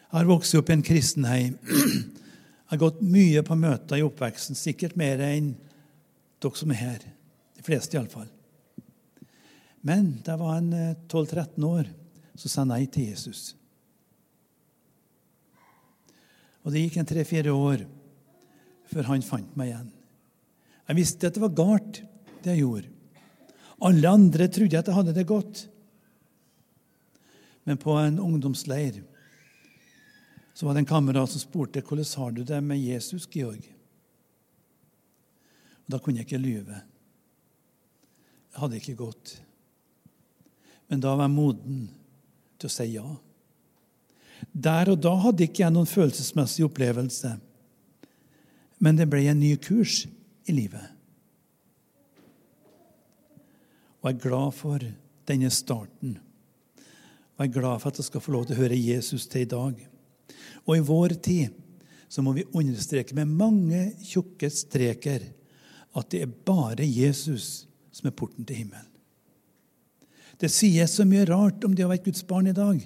Jeg 0.10 0.17
har 0.17 0.29
vokst 0.29 0.58
opp 0.58 0.72
i 0.72 0.75
en 0.77 0.86
kristenheim. 0.86 1.60
Jeg 2.69 2.77
har 2.77 2.81
gått 2.84 3.00
mye 3.01 3.41
på 3.41 3.55
møter 3.58 3.98
i 3.98 4.03
oppveksten, 4.05 4.53
sikkert 4.53 4.93
mer 4.93 5.17
enn 5.25 5.55
dere 6.38 6.60
som 6.60 6.69
er 6.69 6.77
her. 6.77 7.05
De 7.58 7.63
fleste, 7.65 7.98
iallfall. 7.98 8.27
Men 9.81 10.12
da 10.22 10.36
jeg 10.36 10.41
var 10.43 10.60
en 10.60 10.69
12-13 11.10 11.48
eh, 11.48 11.65
år, 11.65 11.89
så 12.38 12.51
sa 12.51 12.62
jeg 12.62 12.69
nei 12.69 12.84
til 12.93 13.08
Jesus. 13.10 13.41
Og 16.62 16.75
det 16.75 16.84
gikk 16.84 17.00
en 17.01 17.10
tre-fire 17.10 17.55
år 17.58 17.88
før 18.93 19.10
han 19.10 19.25
fant 19.25 19.58
meg 19.58 19.72
igjen. 19.72 19.89
Jeg 20.89 21.00
visste 21.01 21.29
at 21.29 21.38
det 21.39 21.46
var 21.48 21.58
galt, 21.58 22.03
det 22.43 22.53
jeg 22.53 22.67
gjorde. 22.67 22.93
Alle 23.81 24.09
andre 24.12 24.48
trodde 24.51 24.79
at 24.79 24.88
jeg 24.88 24.95
hadde 24.95 25.15
det 25.15 25.27
godt. 25.27 25.67
Men 27.63 27.79
på 27.79 27.95
en 28.01 28.19
ungdomsleir 28.19 29.03
så 30.53 30.65
var 30.65 30.75
det 30.75 30.83
en 30.83 30.89
kamerat 30.89 31.31
som 31.31 31.39
spurte 31.39 31.83
hvordan 31.86 32.07
har 32.17 32.31
du 32.36 32.41
det 32.43 32.57
med 32.63 32.81
Jesus, 32.81 33.27
Georg. 33.31 33.63
Og 35.86 35.93
Da 35.93 36.00
kunne 36.00 36.19
jeg 36.19 36.27
ikke 36.27 36.41
lyve. 36.41 36.81
Jeg 38.51 38.59
hadde 38.59 38.79
ikke 38.81 38.98
gått. 39.00 39.38
Men 40.89 41.00
da 41.00 41.13
var 41.15 41.29
jeg 41.29 41.38
moden 41.38 41.79
til 42.59 42.67
å 42.67 42.74
si 42.74 42.89
ja. 42.91 43.07
Der 44.51 44.91
og 44.91 45.00
da 45.03 45.13
hadde 45.24 45.45
ikke 45.45 45.63
jeg 45.63 45.75
noen 45.75 45.88
følelsesmessig 45.88 46.65
opplevelse, 46.67 47.38
men 48.79 49.00
det 49.00 49.07
ble 49.12 49.25
en 49.29 49.39
ny 49.39 49.53
kurs 49.62 50.05
i 50.48 50.55
livet. 50.55 50.99
Og 54.00 54.10
jeg 54.10 54.15
er 54.15 54.24
glad 54.24 54.51
for 54.56 54.84
denne 55.27 55.50
starten. 55.51 56.18
Og 57.36 57.44
jeg 57.44 57.50
er 57.50 57.56
glad 57.60 57.82
for 57.82 57.91
at 57.91 58.00
jeg 58.00 58.08
skal 58.08 58.24
få 58.24 58.36
lov 58.36 58.46
til 58.48 58.56
å 58.56 58.62
høre 58.63 58.77
Jesus 58.79 59.27
til 59.27 59.46
i 59.46 59.50
dag. 59.50 59.82
Og 60.65 60.77
i 60.77 60.86
vår 60.86 61.18
tid 61.24 61.56
så 62.10 62.24
må 62.25 62.34
vi 62.34 62.48
understreke 62.58 63.15
med 63.18 63.32
mange 63.38 63.89
tjukke 64.01 64.50
streker 64.51 65.27
at 65.98 66.10
det 66.13 66.24
er 66.24 66.38
bare 66.48 66.86
Jesus 66.86 67.68
som 67.94 68.10
er 68.10 68.15
porten 68.15 68.48
til 68.48 68.63
himmelen. 68.63 68.88
Det 70.39 70.48
sies 70.51 70.94
så 70.96 71.03
mye 71.03 71.25
rart 71.27 71.65
om 71.68 71.74
det 71.75 71.84
å 71.84 71.89
være 71.91 72.06
Guds 72.06 72.24
barn 72.27 72.48
i 72.48 72.56
dag. 72.56 72.79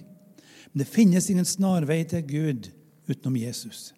Men 0.72 0.82
det 0.82 0.90
finnes 0.90 1.30
ingen 1.30 1.46
snarvei 1.46 2.00
til 2.10 2.24
Gud 2.26 2.72
utenom 3.06 3.36
Jesus. 3.38 3.92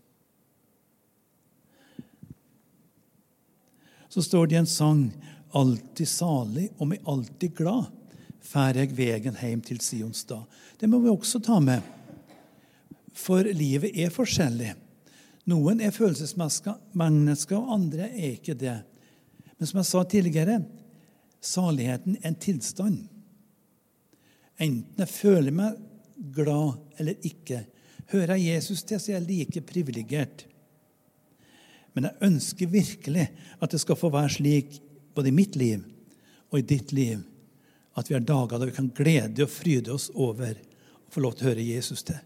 Så 4.12 4.24
står 4.24 4.48
det 4.48 4.58
i 4.58 4.60
en 4.60 4.70
sang 4.70 5.08
alltid 5.56 6.10
salig 6.10 6.70
og 6.78 6.90
meg 6.92 7.08
alltid 7.12 7.56
glad 7.58 7.92
fær 8.46 8.78
jeg 8.78 8.94
vegen 8.96 9.38
hjem 9.40 9.62
til 9.66 9.82
Sions 9.84 10.24
stad. 10.26 10.46
Det 10.80 10.90
må 10.90 11.02
vi 11.04 11.12
også 11.12 11.42
ta 11.44 11.60
med. 11.64 11.82
For 13.16 13.48
livet 13.56 13.96
er 13.98 14.14
forskjellig. 14.14 14.74
Noen 15.50 15.82
er 15.84 15.94
følelsesmennesker, 15.94 17.58
og 17.58 17.74
andre 17.78 18.10
er 18.10 18.36
ikke 18.36 18.58
det. 18.58 18.80
Men 19.56 19.70
som 19.70 19.80
jeg 19.80 19.90
sa 19.90 20.04
tidligere, 20.10 20.60
saligheten 21.42 22.18
er 22.20 22.32
en 22.32 22.42
tilstand. 22.42 22.98
Enten 24.62 25.04
jeg 25.04 25.12
føler 25.12 25.56
meg 25.56 25.80
glad 26.36 27.00
eller 27.00 27.28
ikke. 27.28 27.64
Hører 28.12 28.36
jeg 28.36 28.56
Jesus 28.56 28.84
til, 28.84 29.00
så 29.00 29.12
er 29.12 29.20
jeg 29.20 29.30
like 29.30 29.64
privilegert. 29.68 30.46
Men 31.96 32.10
jeg 32.10 32.28
ønsker 32.28 32.72
virkelig 32.72 33.30
at 33.62 33.72
det 33.72 33.80
skal 33.82 33.98
få 34.00 34.12
være 34.14 34.34
slik 34.38 34.80
både 35.16 35.32
i 35.32 35.36
mitt 35.36 35.56
liv 35.56 35.84
og 36.52 36.60
i 36.60 36.68
ditt 36.68 36.92
liv 36.96 37.24
at 37.96 38.10
vi 38.10 38.18
har 38.18 38.24
dager 38.28 38.60
da 38.60 38.68
vi 38.68 38.76
kan 38.76 38.92
glede 38.96 39.46
og 39.46 39.52
fryde 39.52 39.94
oss 39.96 40.10
over 40.14 40.56
å 40.56 41.12
få 41.12 41.24
lov 41.24 41.38
til 41.38 41.48
å 41.48 41.50
høre 41.54 41.68
Jesus 41.68 42.04
til. 42.04 42.20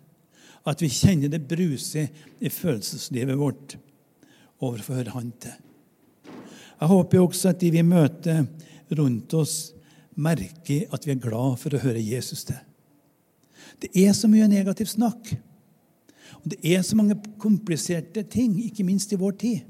At 0.66 0.82
vi 0.82 0.90
kjenner 0.92 1.32
det 1.32 1.46
bruse 1.48 2.08
i 2.40 2.52
følelseslivet 2.52 3.38
vårt 3.38 3.78
over 4.60 4.80
å 4.82 4.86
få 4.86 4.98
høre 4.98 5.14
Han 5.14 5.30
til. 5.40 5.54
Jeg 6.80 6.90
håper 6.90 7.22
også 7.22 7.52
at 7.52 7.60
de 7.62 7.70
vi 7.76 7.84
møter 7.84 8.48
rundt 8.98 9.34
oss, 9.38 9.56
merker 10.16 10.90
at 10.96 11.06
vi 11.06 11.14
er 11.14 11.22
glad 11.22 11.60
for 11.62 11.76
å 11.76 11.82
høre 11.84 12.02
Jesus 12.02 12.46
til. 12.48 12.58
Det 13.80 13.92
er 13.94 14.16
så 14.16 14.28
mye 14.32 14.48
negativt 14.52 14.96
snakk. 14.96 15.32
Og 16.40 16.48
det 16.54 16.60
er 16.64 16.82
så 16.88 16.98
mange 16.98 17.18
kompliserte 17.40 18.24
ting, 18.32 18.58
ikke 18.64 18.88
minst 18.88 19.14
i 19.14 19.20
vår 19.20 19.38
tid. 19.40 19.68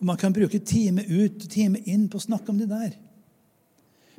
Og 0.00 0.06
Man 0.06 0.18
kan 0.20 0.34
bruke 0.34 0.60
time 0.60 1.04
ut 1.04 1.44
og 1.44 1.50
time 1.50 1.80
inn 1.88 2.08
på 2.08 2.20
å 2.20 2.26
snakke 2.26 2.52
om 2.52 2.58
det 2.60 2.68
der. 2.70 2.96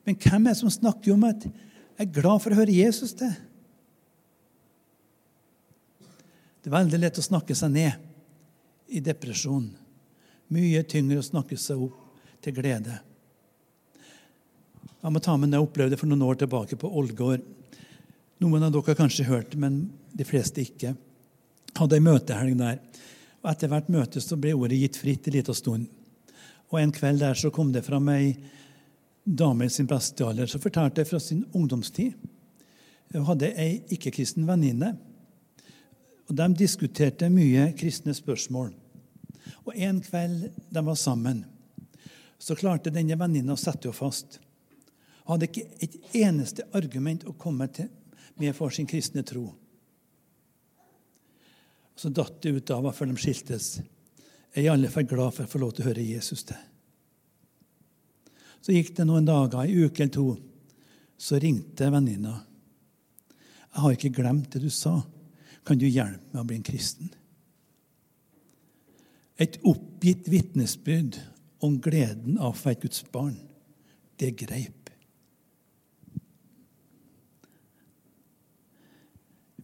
Men 0.07 0.15
hvem 0.15 0.47
er 0.47 0.55
det 0.55 0.61
som 0.61 0.71
snakker 0.71 1.13
om 1.13 1.25
at 1.27 1.43
jeg 1.45 2.05
er 2.05 2.13
glad 2.15 2.41
for 2.41 2.53
å 2.53 2.59
høre 2.59 2.73
Jesus 2.73 3.13
til? 3.17 3.33
Det 6.61 6.71
er 6.71 6.77
veldig 6.77 6.99
lett 7.01 7.19
å 7.19 7.25
snakke 7.25 7.55
seg 7.55 7.73
ned 7.73 8.91
i 8.91 9.01
depresjon. 9.03 9.67
Mye 10.53 10.83
tyngre 10.87 11.19
å 11.21 11.25
snakke 11.25 11.57
seg 11.59 11.81
opp 11.87 12.23
til 12.43 12.55
glede. 12.55 12.97
Jeg 14.97 15.13
må 15.13 15.21
ta 15.23 15.35
med 15.37 15.51
det 15.51 15.59
jeg 15.59 15.67
opplevde 15.67 15.99
for 15.99 16.09
noen 16.09 16.25
år 16.27 16.39
tilbake 16.41 16.79
på 16.79 16.89
Ålgård. 16.99 17.43
Noen 18.43 18.65
av 18.65 18.73
dere 18.73 18.91
har 18.91 18.99
kanskje 18.99 19.27
hørt, 19.27 19.55
men 19.59 19.85
de 20.15 20.25
fleste 20.27 20.63
ikke. 20.63 20.93
Hadde 21.77 21.97
ei 21.97 22.03
møtehelg 22.03 22.57
der. 22.59 22.79
Og 23.43 23.51
Etter 23.51 23.71
hvert 23.71 23.89
møte 23.93 24.21
så 24.23 24.37
ble 24.39 24.55
ordet 24.55 24.79
gitt 24.81 24.99
fritt 24.99 25.27
en 25.27 25.35
liten 25.37 25.57
stund. 25.57 25.87
Og 26.71 26.79
En 26.81 26.91
kveld 26.91 27.21
der 27.21 27.37
så 27.37 27.51
kom 27.53 27.71
det 27.71 27.85
fram 27.85 28.09
ei 28.11 28.35
dame 29.23 29.67
i 29.67 29.71
sin 29.71 29.87
beste 29.87 30.25
alder 30.25 30.47
som 30.47 30.63
fortalte 30.63 31.05
fra 31.05 31.19
sin 31.19 31.45
ungdomstid. 31.53 32.13
Hun 33.13 33.27
hadde 33.27 33.53
ei 33.59 33.83
ikke-kristen 33.95 34.47
venninne. 34.47 34.95
Og 36.27 36.35
De 36.35 36.47
diskuterte 36.59 37.29
mye 37.31 37.71
kristne 37.77 38.15
spørsmål. 38.15 38.73
Og 39.65 39.73
En 39.75 40.01
kveld 40.01 40.49
de 40.71 40.83
var 40.83 40.95
sammen, 40.95 41.45
så 42.37 42.55
klarte 42.55 42.91
denne 42.93 43.15
venninna 43.19 43.55
å 43.55 43.59
sette 43.59 43.87
henne 43.87 43.95
fast. 43.95 44.39
Hun 45.23 45.35
hadde 45.35 45.47
ikke 45.47 45.67
et 45.83 45.95
eneste 46.15 46.67
argument 46.75 47.23
å 47.27 47.35
komme 47.35 47.67
til 47.67 47.89
med 48.37 48.55
for 48.55 48.69
sin 48.69 48.87
kristne 48.87 49.23
tro. 49.23 49.49
Og 51.97 52.01
Så 52.01 52.09
datt 52.13 52.41
det 52.45 52.51
ut 52.53 52.71
av 52.71 52.83
henne 52.83 52.93
før 52.93 53.09
de 53.09 53.17
skiltes. 53.17 53.67
Jeg 54.53 54.61
er 54.61 54.67
i 54.67 54.69
alle 54.69 54.89
fall 54.93 55.07
glad 55.09 55.33
for 55.33 55.47
å 55.47 55.49
få 55.49 55.61
lov 55.63 55.71
til 55.73 55.81
å 55.81 55.87
høre 55.89 56.03
Jesus 56.05 56.43
til. 56.45 56.59
Så 58.61 58.75
gikk 58.75 58.91
det 58.99 59.07
noen 59.09 59.25
dager, 59.25 59.63
ei 59.63 59.81
uke 59.81 60.03
eller 60.03 60.13
to. 60.13 60.27
Så 61.17 61.39
ringte 61.41 61.89
venninna. 61.89 62.43
'Jeg 63.73 63.81
har 63.81 63.91
ikke 63.95 64.13
glemt 64.13 64.53
det 64.53 64.61
du 64.61 64.69
sa. 64.69 65.01
Kan 65.65 65.77
du 65.77 65.87
hjelpe 65.89 66.33
meg 66.33 66.41
å 66.41 66.45
bli 66.45 66.55
en 66.57 66.69
kristen?' 66.69 67.13
Et 69.37 69.57
oppgitt 69.65 70.29
vitnesbyrd 70.29 71.17
om 71.61 71.81
gleden 71.81 72.37
av 72.37 72.53
å 72.53 72.61
være 72.63 72.81
Guds 72.81 73.03
barn. 73.11 73.37
Det 74.17 74.35
greip. 74.37 74.76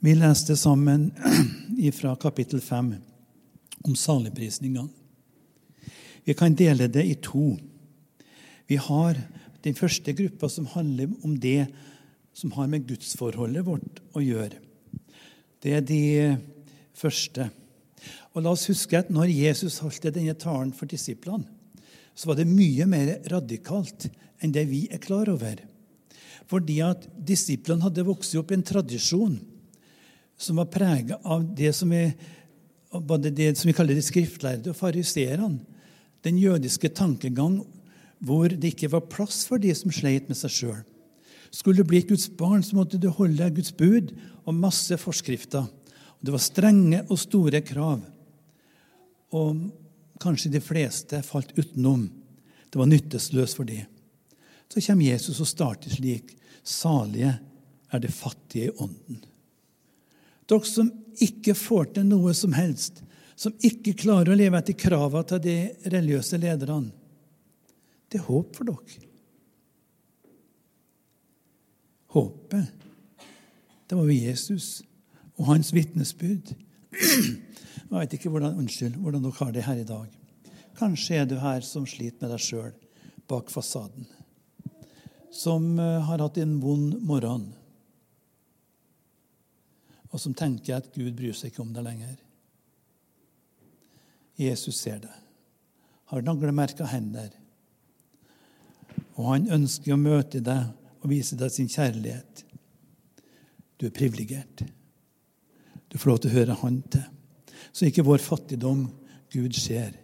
Vi 0.04 0.12
leste 0.16 0.58
sammen 0.60 1.12
fra 1.94 2.16
kapittel 2.16 2.62
5 2.62 2.96
om 3.82 3.96
saligprisningene. 3.96 4.90
Vi 6.24 6.34
kan 6.34 6.56
dele 6.60 6.90
det 6.92 7.06
i 7.08 7.14
to. 7.24 7.54
Vi 8.68 8.76
har 8.76 9.16
den 9.64 9.78
første 9.80 10.12
gruppa 10.12 10.50
som 10.52 10.68
handler 10.74 11.14
om 11.24 11.38
det 11.40 11.70
som 12.36 12.52
har 12.52 12.68
med 12.68 12.84
gudsforholdet 12.90 13.64
vårt 13.64 14.02
å 14.12 14.26
gjøre. 14.26 14.60
Det 15.64 15.72
er 15.78 15.88
de 15.88 16.02
første. 17.00 17.48
Og 18.36 18.44
la 18.44 18.52
oss 18.58 18.68
huske 18.68 19.00
at 19.00 19.08
når 19.08 19.32
Jesus 19.32 19.80
holdt 19.86 20.10
denne 20.12 20.36
talen 20.36 20.76
for 20.76 20.92
disiplene, 20.92 21.48
så 22.12 22.28
var 22.28 22.42
det 22.42 22.50
mye 22.52 22.90
mer 22.92 23.14
radikalt 23.32 24.10
enn 24.44 24.52
det 24.52 24.68
vi 24.68 24.84
er 24.92 25.00
klar 25.00 25.32
over. 25.32 25.64
Fordi 26.52 26.82
at 26.84 27.08
disiplene 27.16 27.88
hadde 27.88 28.04
vokst 28.12 28.36
opp 28.36 28.52
i 28.52 28.60
en 28.60 28.68
tradisjon 28.68 29.40
som 30.38 30.60
var 30.60 30.72
prega 30.74 31.20
av 31.24 31.46
det 31.56 31.72
som, 31.78 31.92
er, 31.94 32.14
det 33.30 33.54
som 33.58 33.70
vi 33.70 33.76
kaller 33.76 33.98
de 33.98 34.04
skriftlærde 34.06 34.72
og 34.72 34.78
fariseerne. 34.78 35.62
Den 36.24 36.40
jødiske 36.40 36.90
tankegang 36.96 37.62
hvor 38.24 38.48
det 38.48 38.74
ikke 38.74 38.92
var 38.94 39.08
plass 39.12 39.44
for 39.48 39.60
de 39.60 39.74
som 39.76 39.92
sleit 39.92 40.30
med 40.30 40.40
seg 40.40 40.54
sjøl. 40.56 40.82
Skulle 41.54 41.84
du 41.84 41.90
bli 41.90 42.02
Guds 42.08 42.30
barn, 42.34 42.64
så 42.64 42.78
måtte 42.78 42.98
du 42.98 43.10
holde 43.14 43.50
Guds 43.54 43.74
bud 43.78 44.14
og 44.48 44.56
masse 44.58 44.96
forskrifter. 44.98 45.68
Det 46.24 46.32
var 46.34 46.42
strenge 46.42 47.04
og 47.10 47.20
store 47.20 47.62
krav. 47.66 48.00
Og 49.36 49.60
kanskje 50.24 50.54
de 50.54 50.62
fleste 50.64 51.20
falt 51.26 51.52
utenom. 51.58 52.08
Det 52.72 52.80
var 52.80 52.90
nyttesløst 52.90 53.60
for 53.60 53.68
dem. 53.70 53.86
Så 54.72 54.82
kommer 54.82 55.12
Jesus 55.12 55.42
og 55.44 55.50
starter 55.50 55.94
slik. 55.94 56.32
Salige 56.64 57.36
er 57.92 58.02
det 58.02 58.14
fattige 58.16 58.72
i 58.72 58.76
ånden. 58.82 59.20
Dere 60.50 60.68
som 60.68 60.92
ikke 61.24 61.56
får 61.56 61.94
til 61.96 62.08
noe 62.10 62.34
som 62.36 62.56
helst, 62.58 63.02
som 63.36 63.56
ikke 63.66 63.96
klarer 64.04 64.34
å 64.34 64.38
leve 64.38 64.60
etter 64.60 64.78
kravene 64.78 65.26
til 65.30 65.42
de 65.44 65.58
religiøse 65.94 66.40
lederne. 66.42 66.92
Det 68.10 68.20
er 68.20 68.28
håp 68.28 68.54
for 68.58 68.70
dere. 68.70 69.00
Håpet, 72.14 72.84
det 73.90 73.98
var 73.98 74.06
jo 74.06 74.18
Jesus 74.20 74.84
og 75.40 75.48
hans 75.50 75.72
vitnesbyrd. 75.74 76.54
Jeg 77.94 78.02
vet 78.02 78.14
ikke 78.18 78.30
hvordan, 78.34 78.60
unnskyld, 78.62 79.00
hvordan 79.02 79.26
dere 79.26 79.40
har 79.40 79.56
det 79.56 79.66
her 79.66 79.80
i 79.82 79.88
dag. 79.88 80.20
Kanskje 80.78 81.20
er 81.22 81.28
du 81.30 81.36
her 81.42 81.66
som 81.66 81.86
sliter 81.90 82.26
med 82.26 82.34
deg 82.34 82.42
sjøl 82.42 82.72
bak 83.30 83.50
fasaden. 83.54 84.08
Som 85.34 85.80
eh, 85.82 86.00
har 86.06 86.22
hatt 86.22 86.38
en 86.42 86.60
vond 86.62 86.96
morgen. 87.06 87.52
Og 90.14 90.22
som 90.22 90.36
tenker 90.38 90.78
at 90.78 90.92
Gud 90.94 91.16
bryr 91.18 91.34
seg 91.36 91.52
ikke 91.52 91.64
om 91.64 91.74
deg 91.74 91.86
lenger. 91.88 92.18
Jesus 94.38 94.78
ser 94.82 95.02
det. 95.02 95.14
Har 96.10 96.26
naglemerka 96.26 96.86
hender. 96.90 97.32
Og 99.18 99.30
han 99.32 99.50
ønsker 99.58 99.94
å 99.94 100.00
møte 100.02 100.42
deg 100.46 100.70
og 101.02 101.10
vise 101.12 101.38
deg 101.38 101.52
sin 101.54 101.70
kjærlighet. 101.70 102.44
Du 103.78 103.88
er 103.90 103.96
privilegert. 103.96 104.64
Du 105.90 105.98
får 105.98 106.10
lov 106.10 106.22
til 106.22 106.32
å 106.32 106.38
høre 106.38 106.60
Han 106.62 106.82
til. 106.94 107.06
Så 107.74 107.88
ikke 107.88 108.06
vår 108.06 108.22
fattigdom 108.22 108.86
Gud 109.34 109.56
ser, 109.58 109.96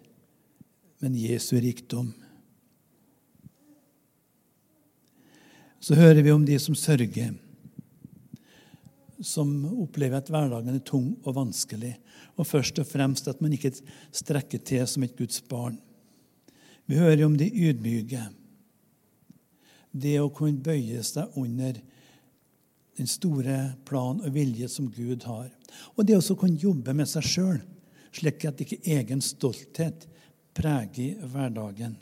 men 1.02 1.18
Jesu 1.18 1.60
rikdom. 1.62 2.12
Så 5.80 5.98
hører 5.98 6.24
vi 6.26 6.34
om 6.34 6.46
de 6.46 6.58
som 6.62 6.78
sørger 6.78 7.36
som 9.22 9.52
opplever 9.84 10.22
at 10.22 10.30
hverdagen 10.32 10.76
er 10.78 10.84
tung 10.86 11.12
og 11.26 11.36
vanskelig, 11.36 11.94
og 12.40 12.48
først 12.48 12.80
og 12.80 12.88
fremst 12.88 13.28
at 13.28 13.42
man 13.44 13.54
ikke 13.56 13.74
strekker 14.16 14.64
til 14.64 14.86
som 14.88 15.04
et 15.04 15.18
Guds 15.18 15.42
barn. 15.44 15.78
Vi 16.90 16.98
hører 16.98 17.26
om 17.28 17.36
de 17.38 17.46
ydmyke. 17.46 18.24
Det 19.92 20.16
å 20.22 20.32
kunne 20.34 20.64
bøye 20.64 21.04
seg 21.06 21.36
under 21.38 21.78
den 23.00 23.10
store 23.10 23.58
plan 23.88 24.20
og 24.24 24.34
vilje 24.36 24.70
som 24.72 24.90
Gud 24.92 25.24
har. 25.30 25.50
Og 25.96 26.06
det 26.08 26.18
å 26.18 26.36
kunne 26.36 26.60
jobbe 26.60 26.96
med 26.98 27.10
seg 27.10 27.26
sjøl, 27.26 27.60
slik 28.16 28.46
at 28.50 28.64
ikke 28.64 28.82
egen 28.98 29.22
stolthet 29.22 30.08
preger 30.58 31.20
hverdagen. 31.30 31.96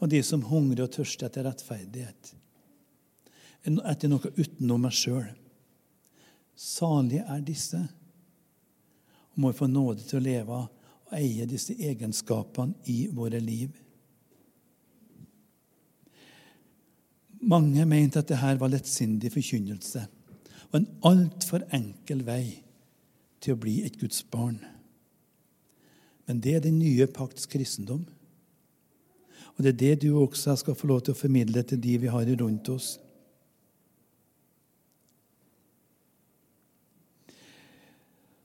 Og 0.00 0.10
de 0.12 0.20
som 0.26 0.44
hungrer 0.46 0.86
og 0.86 0.94
tørster 0.94 1.28
etter 1.28 1.46
rettferdighet. 1.48 2.34
Etter 3.64 4.10
noe 4.12 4.32
utenom 4.36 4.84
meg 4.84 4.94
sjøl. 4.96 5.26
Salige 6.56 7.24
er 7.28 7.40
disse. 7.44 7.80
Og 9.34 9.40
må 9.40 9.52
få 9.52 9.66
nåde 9.66 10.04
til 10.06 10.20
å 10.20 10.24
leve 10.24 10.58
og 10.64 11.16
eie 11.18 11.46
disse 11.46 11.74
egenskapene 11.74 12.74
i 12.90 13.06
våre 13.12 13.40
liv. 13.42 13.70
Mange 17.44 17.84
mente 17.84 18.22
at 18.22 18.30
dette 18.30 18.54
var 18.60 18.72
lettsindig 18.72 19.32
forkynnelse 19.34 20.06
og 20.74 20.80
en 20.80 20.86
altfor 21.06 21.62
enkel 21.76 22.24
vei 22.26 22.64
til 23.44 23.54
å 23.54 23.60
bli 23.62 23.76
et 23.86 23.98
Guds 24.00 24.24
barn. 24.26 24.56
Men 26.26 26.40
det 26.42 26.56
er 26.56 26.64
den 26.64 26.80
nye 26.80 27.06
pakts 27.06 27.46
kristendom. 27.50 28.02
Og 29.54 29.62
det 29.62 29.70
er 29.70 29.80
det 29.82 29.94
du 30.02 30.16
også 30.18 30.56
skal 30.58 30.74
få 30.74 30.88
lov 30.90 31.04
til 31.04 31.14
å 31.14 31.20
formidle 31.20 31.62
til 31.62 31.78
de 31.78 31.98
vi 32.02 32.10
har 32.10 32.26
rundt 32.40 32.72
oss. 32.74 32.96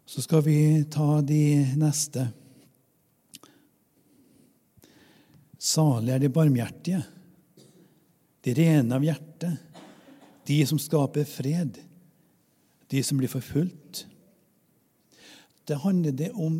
Så 0.09 0.21
skal 0.21 0.41
vi 0.41 0.85
ta 0.89 1.21
de 1.21 1.75
neste. 1.77 2.23
Salig 5.61 6.15
er 6.15 6.23
de 6.23 6.31
barmhjertige, 6.33 7.03
de 8.41 8.55
rene 8.57 8.97
av 8.97 9.05
hjerte, 9.05 9.51
de 10.49 10.57
som 10.65 10.81
skaper 10.81 11.29
fred, 11.29 11.77
de 12.89 13.03
som 13.05 13.21
blir 13.21 13.29
forfulgt. 13.29 14.07
Det 15.69 15.77
handler 15.85 16.17
det 16.17 16.31
om 16.33 16.57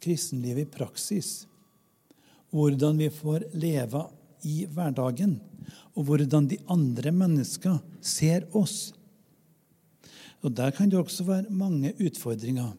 kristenlivet 0.00 0.64
i 0.64 0.72
praksis. 0.78 1.42
Hvordan 2.56 3.04
vi 3.04 3.10
får 3.12 3.50
leve 3.52 4.06
i 4.48 4.62
hverdagen, 4.64 5.36
og 5.92 6.08
hvordan 6.08 6.48
de 6.48 6.62
andre 6.72 7.12
mennesker 7.12 7.82
ser 8.00 8.48
oss. 8.56 8.94
Og 10.42 10.56
Der 10.56 10.70
kan 10.70 10.90
det 10.90 10.98
også 10.98 11.24
være 11.24 11.50
mange 11.50 11.94
utfordringer. 12.02 12.72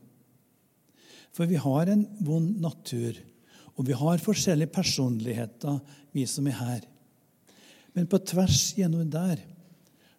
For 1.34 1.46
vi 1.50 1.56
har 1.56 1.90
en 1.90 2.06
vond 2.22 2.60
natur, 2.62 3.18
og 3.76 3.88
vi 3.88 3.96
har 3.98 4.22
forskjellige 4.22 4.74
personligheter, 4.74 5.80
vi 6.14 6.26
som 6.30 6.48
er 6.48 6.60
her. 6.60 6.84
Men 7.94 8.08
på 8.08 8.20
tvers 8.22 8.74
gjennom 8.78 9.10
der 9.10 9.42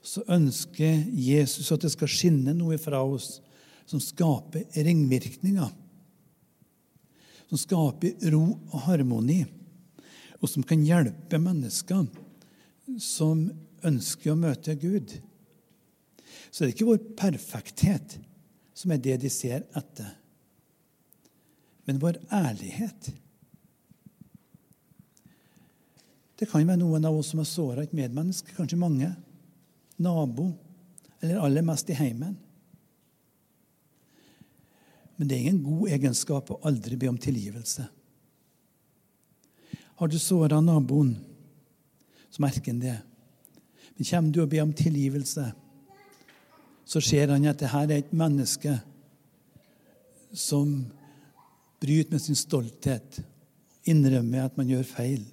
så 0.05 0.25
ønsker 0.29 1.05
Jesus 1.09 1.71
at 1.73 1.85
det 1.85 1.93
skal 1.95 2.11
skinne 2.11 2.55
noe 2.57 2.79
fra 2.79 3.01
oss 3.03 3.39
som 3.87 4.03
skaper 4.03 4.67
ringvirkninger. 4.75 5.71
Som 7.49 7.61
skaper 7.61 8.33
ro 8.35 8.43
og 8.73 8.81
harmoni, 8.89 9.45
og 10.41 10.51
som 10.51 10.67
kan 10.67 10.83
hjelpe 10.85 11.39
mennesker 11.41 12.05
som 13.01 13.47
ønsker 13.85 14.35
å 14.35 14.41
møte 14.41 14.75
Gud 14.81 15.15
så 16.51 16.65
det 16.65 16.71
er 16.71 16.75
ikke 16.75 16.91
vår 16.93 17.03
perfekthet 17.19 18.19
som 18.75 18.93
er 18.93 19.03
det 19.03 19.21
de 19.23 19.31
ser 19.31 19.67
etter, 19.79 20.11
men 21.85 22.01
vår 22.03 22.19
ærlighet. 22.33 23.11
Det 26.35 26.49
kan 26.51 26.65
være 26.67 26.81
noen 26.81 27.05
av 27.07 27.17
oss 27.17 27.31
som 27.33 27.43
har 27.43 27.49
såra 27.49 27.85
et 27.85 27.95
medmenneske, 27.95 28.55
kanskje 28.57 28.81
mange. 28.81 29.11
Nabo, 30.03 30.49
eller 31.21 31.43
aller 31.45 31.63
mest 31.63 31.93
i 31.93 31.99
heimen. 31.99 32.35
Men 35.17 35.29
det 35.29 35.37
er 35.37 35.45
ingen 35.45 35.63
god 35.63 35.93
egenskap 35.95 36.51
å 36.51 36.59
aldri 36.67 36.99
be 36.99 37.09
om 37.13 37.21
tilgivelse. 37.21 37.87
Har 39.95 40.11
du 40.11 40.19
såra 40.19 40.59
naboen, 40.61 41.15
så 42.31 42.43
merker 42.43 42.73
han 42.73 42.83
det. 42.83 42.97
Men 43.95 44.09
kommer 44.09 44.35
du 44.35 44.41
å 44.43 44.51
be 44.51 44.63
om 44.65 44.73
tilgivelse, 44.75 45.53
så 46.85 47.01
ser 47.01 47.33
han 47.33 47.47
at 47.49 47.61
det 47.61 47.73
her 47.73 47.89
er 47.89 48.03
et 48.03 48.17
menneske 48.17 48.75
som 50.35 50.87
bryter 51.81 52.13
med 52.13 52.23
sin 52.23 52.39
stolthet, 52.39 53.23
innrømmer 53.89 54.45
at 54.45 54.57
man 54.59 54.69
gjør 54.71 54.85
feil. 54.89 55.25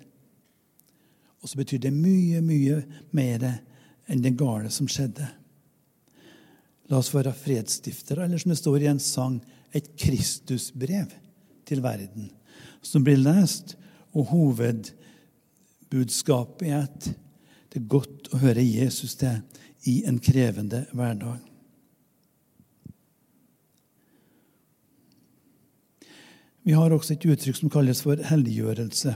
Og 1.41 1.49
så 1.49 1.57
betyr 1.57 1.79
det 1.81 1.93
mye, 1.95 2.41
mye 2.43 2.83
mer 3.15 3.39
enn 4.11 4.23
det 4.23 4.39
gale 4.39 4.69
som 4.73 4.87
skjedde. 4.91 5.27
La 6.91 6.97
oss 6.99 7.13
være 7.13 7.33
fredsstiftere, 7.35 8.23
eller 8.25 8.37
som 8.41 8.51
det 8.51 8.59
står 8.59 8.79
i 8.83 8.91
en 8.91 9.01
sang, 9.01 9.35
et 9.71 9.87
Kristusbrev 9.95 11.07
til 11.67 11.83
verden, 11.83 12.31
som 12.83 13.03
blir 13.05 13.17
lest, 13.21 13.75
og 14.11 14.25
hovedbudskapet 14.33 16.67
er 16.67 16.83
at 16.83 17.01
det 17.71 17.77
er 17.79 17.93
godt 17.93 18.27
å 18.35 18.37
høre 18.41 18.59
Jesus 18.59 19.15
til 19.15 19.39
i 19.83 20.03
en 20.05 20.19
krevende 20.19 20.85
hverdag. 20.91 21.39
Vi 26.63 26.73
har 26.77 26.93
også 26.93 27.15
et 27.15 27.25
uttrykk 27.25 27.57
som 27.57 27.71
kalles 27.73 28.03
for 28.05 28.21
helliggjørelse. 28.21 29.15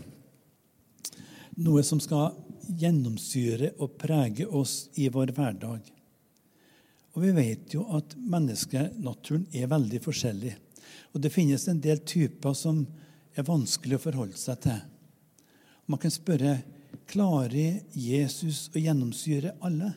Noe 1.62 1.84
som 1.86 2.02
skal 2.02 2.34
gjennomsyre 2.66 3.76
og 3.78 4.00
prege 4.02 4.48
oss 4.50 4.88
i 4.98 5.12
vår 5.14 5.36
hverdag. 5.38 5.92
Og 7.16 7.22
Vi 7.22 7.32
vet 7.32 7.74
jo 7.74 7.86
at 7.96 8.16
menneskenaturen 8.18 9.46
er 9.54 9.70
veldig 9.72 10.02
forskjellig. 10.04 10.56
Og 11.14 11.22
det 11.22 11.32
finnes 11.32 11.68
en 11.68 11.80
del 11.80 12.02
typer 12.04 12.54
som 12.58 12.82
er 13.36 13.48
vanskelig 13.48 14.00
å 14.00 14.04
forholde 14.04 14.40
seg 14.40 14.60
til. 14.66 14.82
Man 15.88 16.02
kan 16.02 16.12
spørre 16.12 16.58
klarer 17.08 17.84
Jesus 17.94 18.66
å 18.74 18.82
gjennomsyre 18.82 19.54
alle. 19.64 19.94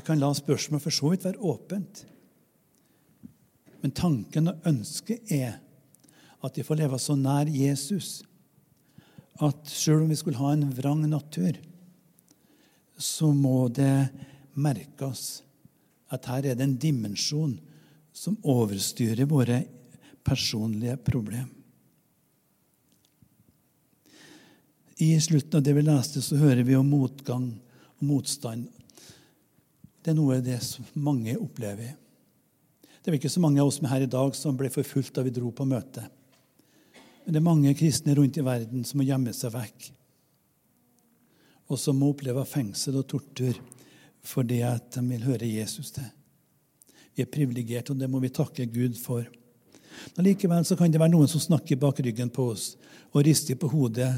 Vi 0.00 0.06
kan 0.06 0.16
la 0.16 0.30
spørsmålet 0.32 0.80
for 0.86 0.96
så 0.96 1.10
vidt 1.12 1.24
være 1.26 1.44
åpent. 1.44 1.98
Men 3.82 3.92
tanken 3.92 4.48
og 4.48 4.68
ønsket 4.70 5.28
er 5.36 5.58
at 6.40 6.56
vi 6.56 6.64
får 6.64 6.80
leve 6.80 6.96
så 6.96 7.18
nær 7.20 7.50
Jesus 7.52 8.22
at 9.44 9.68
selv 9.68 10.06
om 10.06 10.08
vi 10.08 10.16
skulle 10.16 10.40
ha 10.40 10.54
en 10.54 10.64
vrang 10.72 11.04
natur, 11.04 11.52
så 12.96 13.28
må 13.36 13.68
det 13.68 14.08
merkes 14.56 15.42
at 16.08 16.32
her 16.32 16.48
er 16.48 16.56
det 16.56 16.64
en 16.64 16.80
dimensjon 16.80 17.58
som 18.16 18.40
overstyrer 18.40 19.28
våre 19.28 19.62
personlige 20.24 20.96
problem. 21.04 21.52
I 24.96 25.12
slutten 25.20 25.60
av 25.60 25.68
det 25.68 25.76
vi 25.76 25.84
leste, 25.84 26.24
så 26.24 26.40
hører 26.40 26.64
vi 26.64 26.80
om 26.80 26.88
motgang 26.88 27.50
og 28.00 28.12
motstand. 28.16 28.68
Det 30.00 30.12
er 30.12 30.16
noe 30.16 30.38
av 30.38 30.44
det 30.44 30.58
mange 30.96 31.34
opplever. 31.36 31.96
Det 33.00 33.08
er 33.08 33.16
ikke 33.16 33.32
så 33.32 33.40
mange 33.40 33.60
av 33.60 33.68
oss 33.68 33.80
med 33.80 33.92
her 33.92 34.04
i 34.04 34.10
dag 34.10 34.34
som 34.36 34.56
ble 34.56 34.70
forfulgt 34.72 35.14
da 35.16 35.24
vi 35.24 35.32
dro 35.32 35.52
på 35.52 35.66
møte. 35.68 36.04
Men 37.24 37.34
det 37.34 37.40
er 37.40 37.46
mange 37.46 37.74
kristne 37.76 38.14
rundt 38.16 38.38
i 38.40 38.44
verden 38.44 38.84
som 38.84 39.00
må 39.00 39.06
gjemme 39.08 39.32
seg 39.36 39.52
vekk, 39.54 39.90
og 41.70 41.78
som 41.78 42.00
må 42.00 42.10
oppleve 42.12 42.44
fengsel 42.48 42.98
og 43.00 43.06
tortur 43.12 43.60
fordi 44.26 44.58
at 44.66 44.90
de 44.96 45.02
vil 45.08 45.24
høre 45.24 45.48
Jesus 45.48 45.94
til. 45.96 46.08
Vi 47.16 47.24
er 47.24 47.30
privilegerte, 47.32 47.94
og 47.94 48.00
det 48.00 48.08
må 48.10 48.20
vi 48.20 48.28
takke 48.32 48.66
Gud 48.68 48.98
for. 49.00 49.24
Men 50.16 50.26
Likevel 50.26 50.64
så 50.68 50.76
kan 50.76 50.92
det 50.92 51.00
være 51.00 51.12
noen 51.14 51.28
som 51.28 51.40
snakker 51.40 51.80
bak 51.80 52.02
ryggen 52.04 52.32
på 52.32 52.50
oss 52.52 52.74
og 53.10 53.24
rister 53.26 53.56
på 53.56 53.70
hodet 53.72 54.10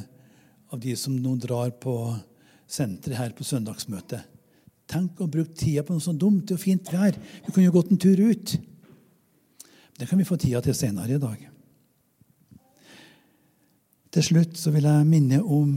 av 0.72 0.80
de 0.82 0.94
som 0.98 1.14
nå 1.14 1.36
drar 1.42 1.70
på 1.82 1.94
senteret 2.66 3.18
her 3.18 3.34
på 3.36 3.46
søndagsmøtet. 3.46 4.26
Tenk 4.92 5.22
å 5.24 5.30
bruke 5.30 5.56
tida 5.56 5.84
på 5.86 5.96
noe 5.96 6.04
så 6.04 6.12
dumt. 6.12 6.50
Jo 6.52 6.58
fint 6.60 6.90
vær. 6.92 7.16
Vi 7.46 7.54
kan 7.54 7.64
jo 7.64 7.72
gått 7.72 7.92
en 7.94 8.00
tur 8.00 8.20
ut. 8.20 8.54
Det 9.96 10.08
kan 10.08 10.20
vi 10.20 10.28
få 10.28 10.36
tida 10.40 10.60
til 10.64 10.76
senere 10.76 11.16
i 11.16 11.22
dag. 11.22 11.48
Til 14.12 14.26
slutt 14.26 14.58
så 14.60 14.72
vil 14.74 14.84
jeg 14.84 15.08
minne 15.08 15.38
om 15.40 15.76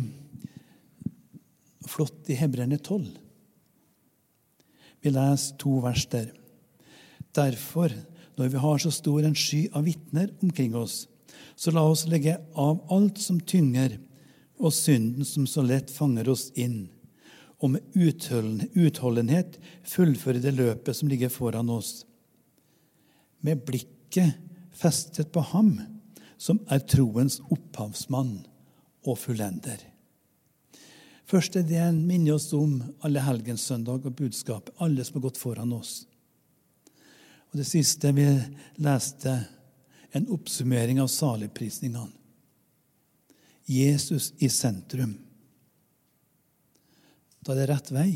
flott 1.87 2.27
i 2.31 2.35
Hebrerne 2.35 2.79
12. 2.81 3.05
Vi 5.05 5.13
leser 5.13 5.55
to 5.61 5.77
vers 5.83 6.03
der. 6.11 6.31
Derfor, 7.35 7.93
når 8.35 8.51
vi 8.51 8.63
har 8.63 8.81
så 8.81 8.91
stor 8.91 9.23
en 9.23 9.37
sky 9.37 9.67
av 9.71 9.85
vitner 9.87 10.33
omkring 10.43 10.75
oss, 10.75 11.05
så 11.55 11.71
la 11.71 11.85
oss 11.87 12.07
legge 12.11 12.35
av 12.59 12.81
alt 12.91 13.21
som 13.21 13.39
tynger, 13.39 13.99
og 14.55 14.71
synden 14.71 15.27
som 15.27 15.45
så 15.47 15.63
lett 15.63 15.91
fanger 15.91 16.29
oss 16.31 16.47
inn, 16.55 16.87
og 17.63 17.71
med 17.75 17.95
utholdenhet 17.95 19.59
fullføre 19.87 20.41
det 20.43 20.55
løpet 20.57 20.97
som 20.97 21.09
ligger 21.11 21.31
foran 21.31 21.71
oss. 21.71 22.03
Med 23.39 23.63
blikket 23.65 24.35
festet 24.75 25.31
på 25.31 25.43
ham, 25.53 25.77
som 26.37 26.59
er 26.71 26.83
troens 26.83 27.39
opphavsmann 27.47 28.41
og 29.05 29.19
fullender. 29.21 29.79
Først 31.25 31.55
er 31.57 31.65
det 31.65 31.79
en 31.81 32.03
minne 32.05 32.35
oss 32.35 32.51
om 32.53 32.81
alle 33.05 33.23
helgens 33.25 33.63
søndag 33.65 34.05
og 34.05 34.17
budskap, 34.19 34.69
alle 34.77 35.05
som 35.05 35.17
har 35.17 35.29
gått 35.29 35.41
foran 35.41 35.73
oss. 35.73 36.03
Og 37.49 37.57
Det 37.57 37.65
siste 37.65 38.11
vi 38.13 38.27
leste, 38.83 39.39
en 40.11 40.27
oppsummering 40.31 40.99
av 41.01 41.07
saligprisningene. 41.07 42.11
Jesus 43.65 44.33
i 44.37 44.49
sentrum. 44.49 45.24
Da 47.45 47.53
er 47.53 47.61
det 47.61 47.69
rett 47.69 47.91
vei. 47.93 48.11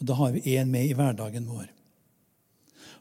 Og 0.00 0.06
da 0.08 0.16
har 0.16 0.32
vi 0.32 0.56
én 0.56 0.70
med 0.72 0.88
i 0.88 0.94
hverdagen 0.96 1.48
vår. 1.50 1.68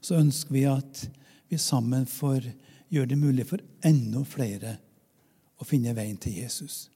Så 0.02 0.20
ønsker 0.20 0.54
vi 0.54 0.66
at 0.68 1.06
vi 1.48 1.60
sammen 1.62 2.06
får 2.10 2.50
gjøre 2.92 3.12
det 3.14 3.20
mulig 3.20 3.46
for 3.48 3.64
enda 3.86 4.24
flere 4.28 4.76
å 5.58 5.68
finne 5.68 5.96
veien 5.96 6.18
til 6.22 6.36
Jesus. 6.42 6.88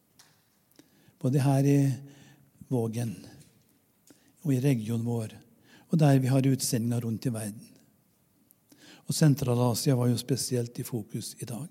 Både 1.21 1.43
her 1.43 1.67
i 1.67 1.79
Vågen 2.71 3.13
og 4.41 4.53
i 4.55 4.61
regionen 4.63 5.05
vår, 5.05 5.33
og 5.91 5.99
der 5.99 6.21
vi 6.23 6.29
har 6.31 6.47
utsendinger 6.47 7.03
rundt 7.03 7.25
i 7.27 7.33
verden. 7.33 7.67
Og 9.07 9.15
Sentral-Asia 9.15 9.95
var 9.99 10.07
jo 10.07 10.19
spesielt 10.19 10.79
i 10.79 10.85
fokus 10.87 11.33
i 11.43 11.47
dag. 11.49 11.67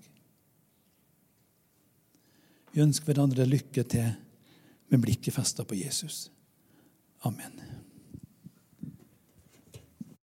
Vi 2.71 2.83
ønsker 2.83 3.09
hverandre 3.09 3.49
lykke 3.49 3.83
til 3.89 4.11
med 4.91 4.99
blikket 4.99 5.33
festa 5.33 5.63
på 5.63 5.75
Jesus. 5.75 6.31
Amen. 7.21 7.70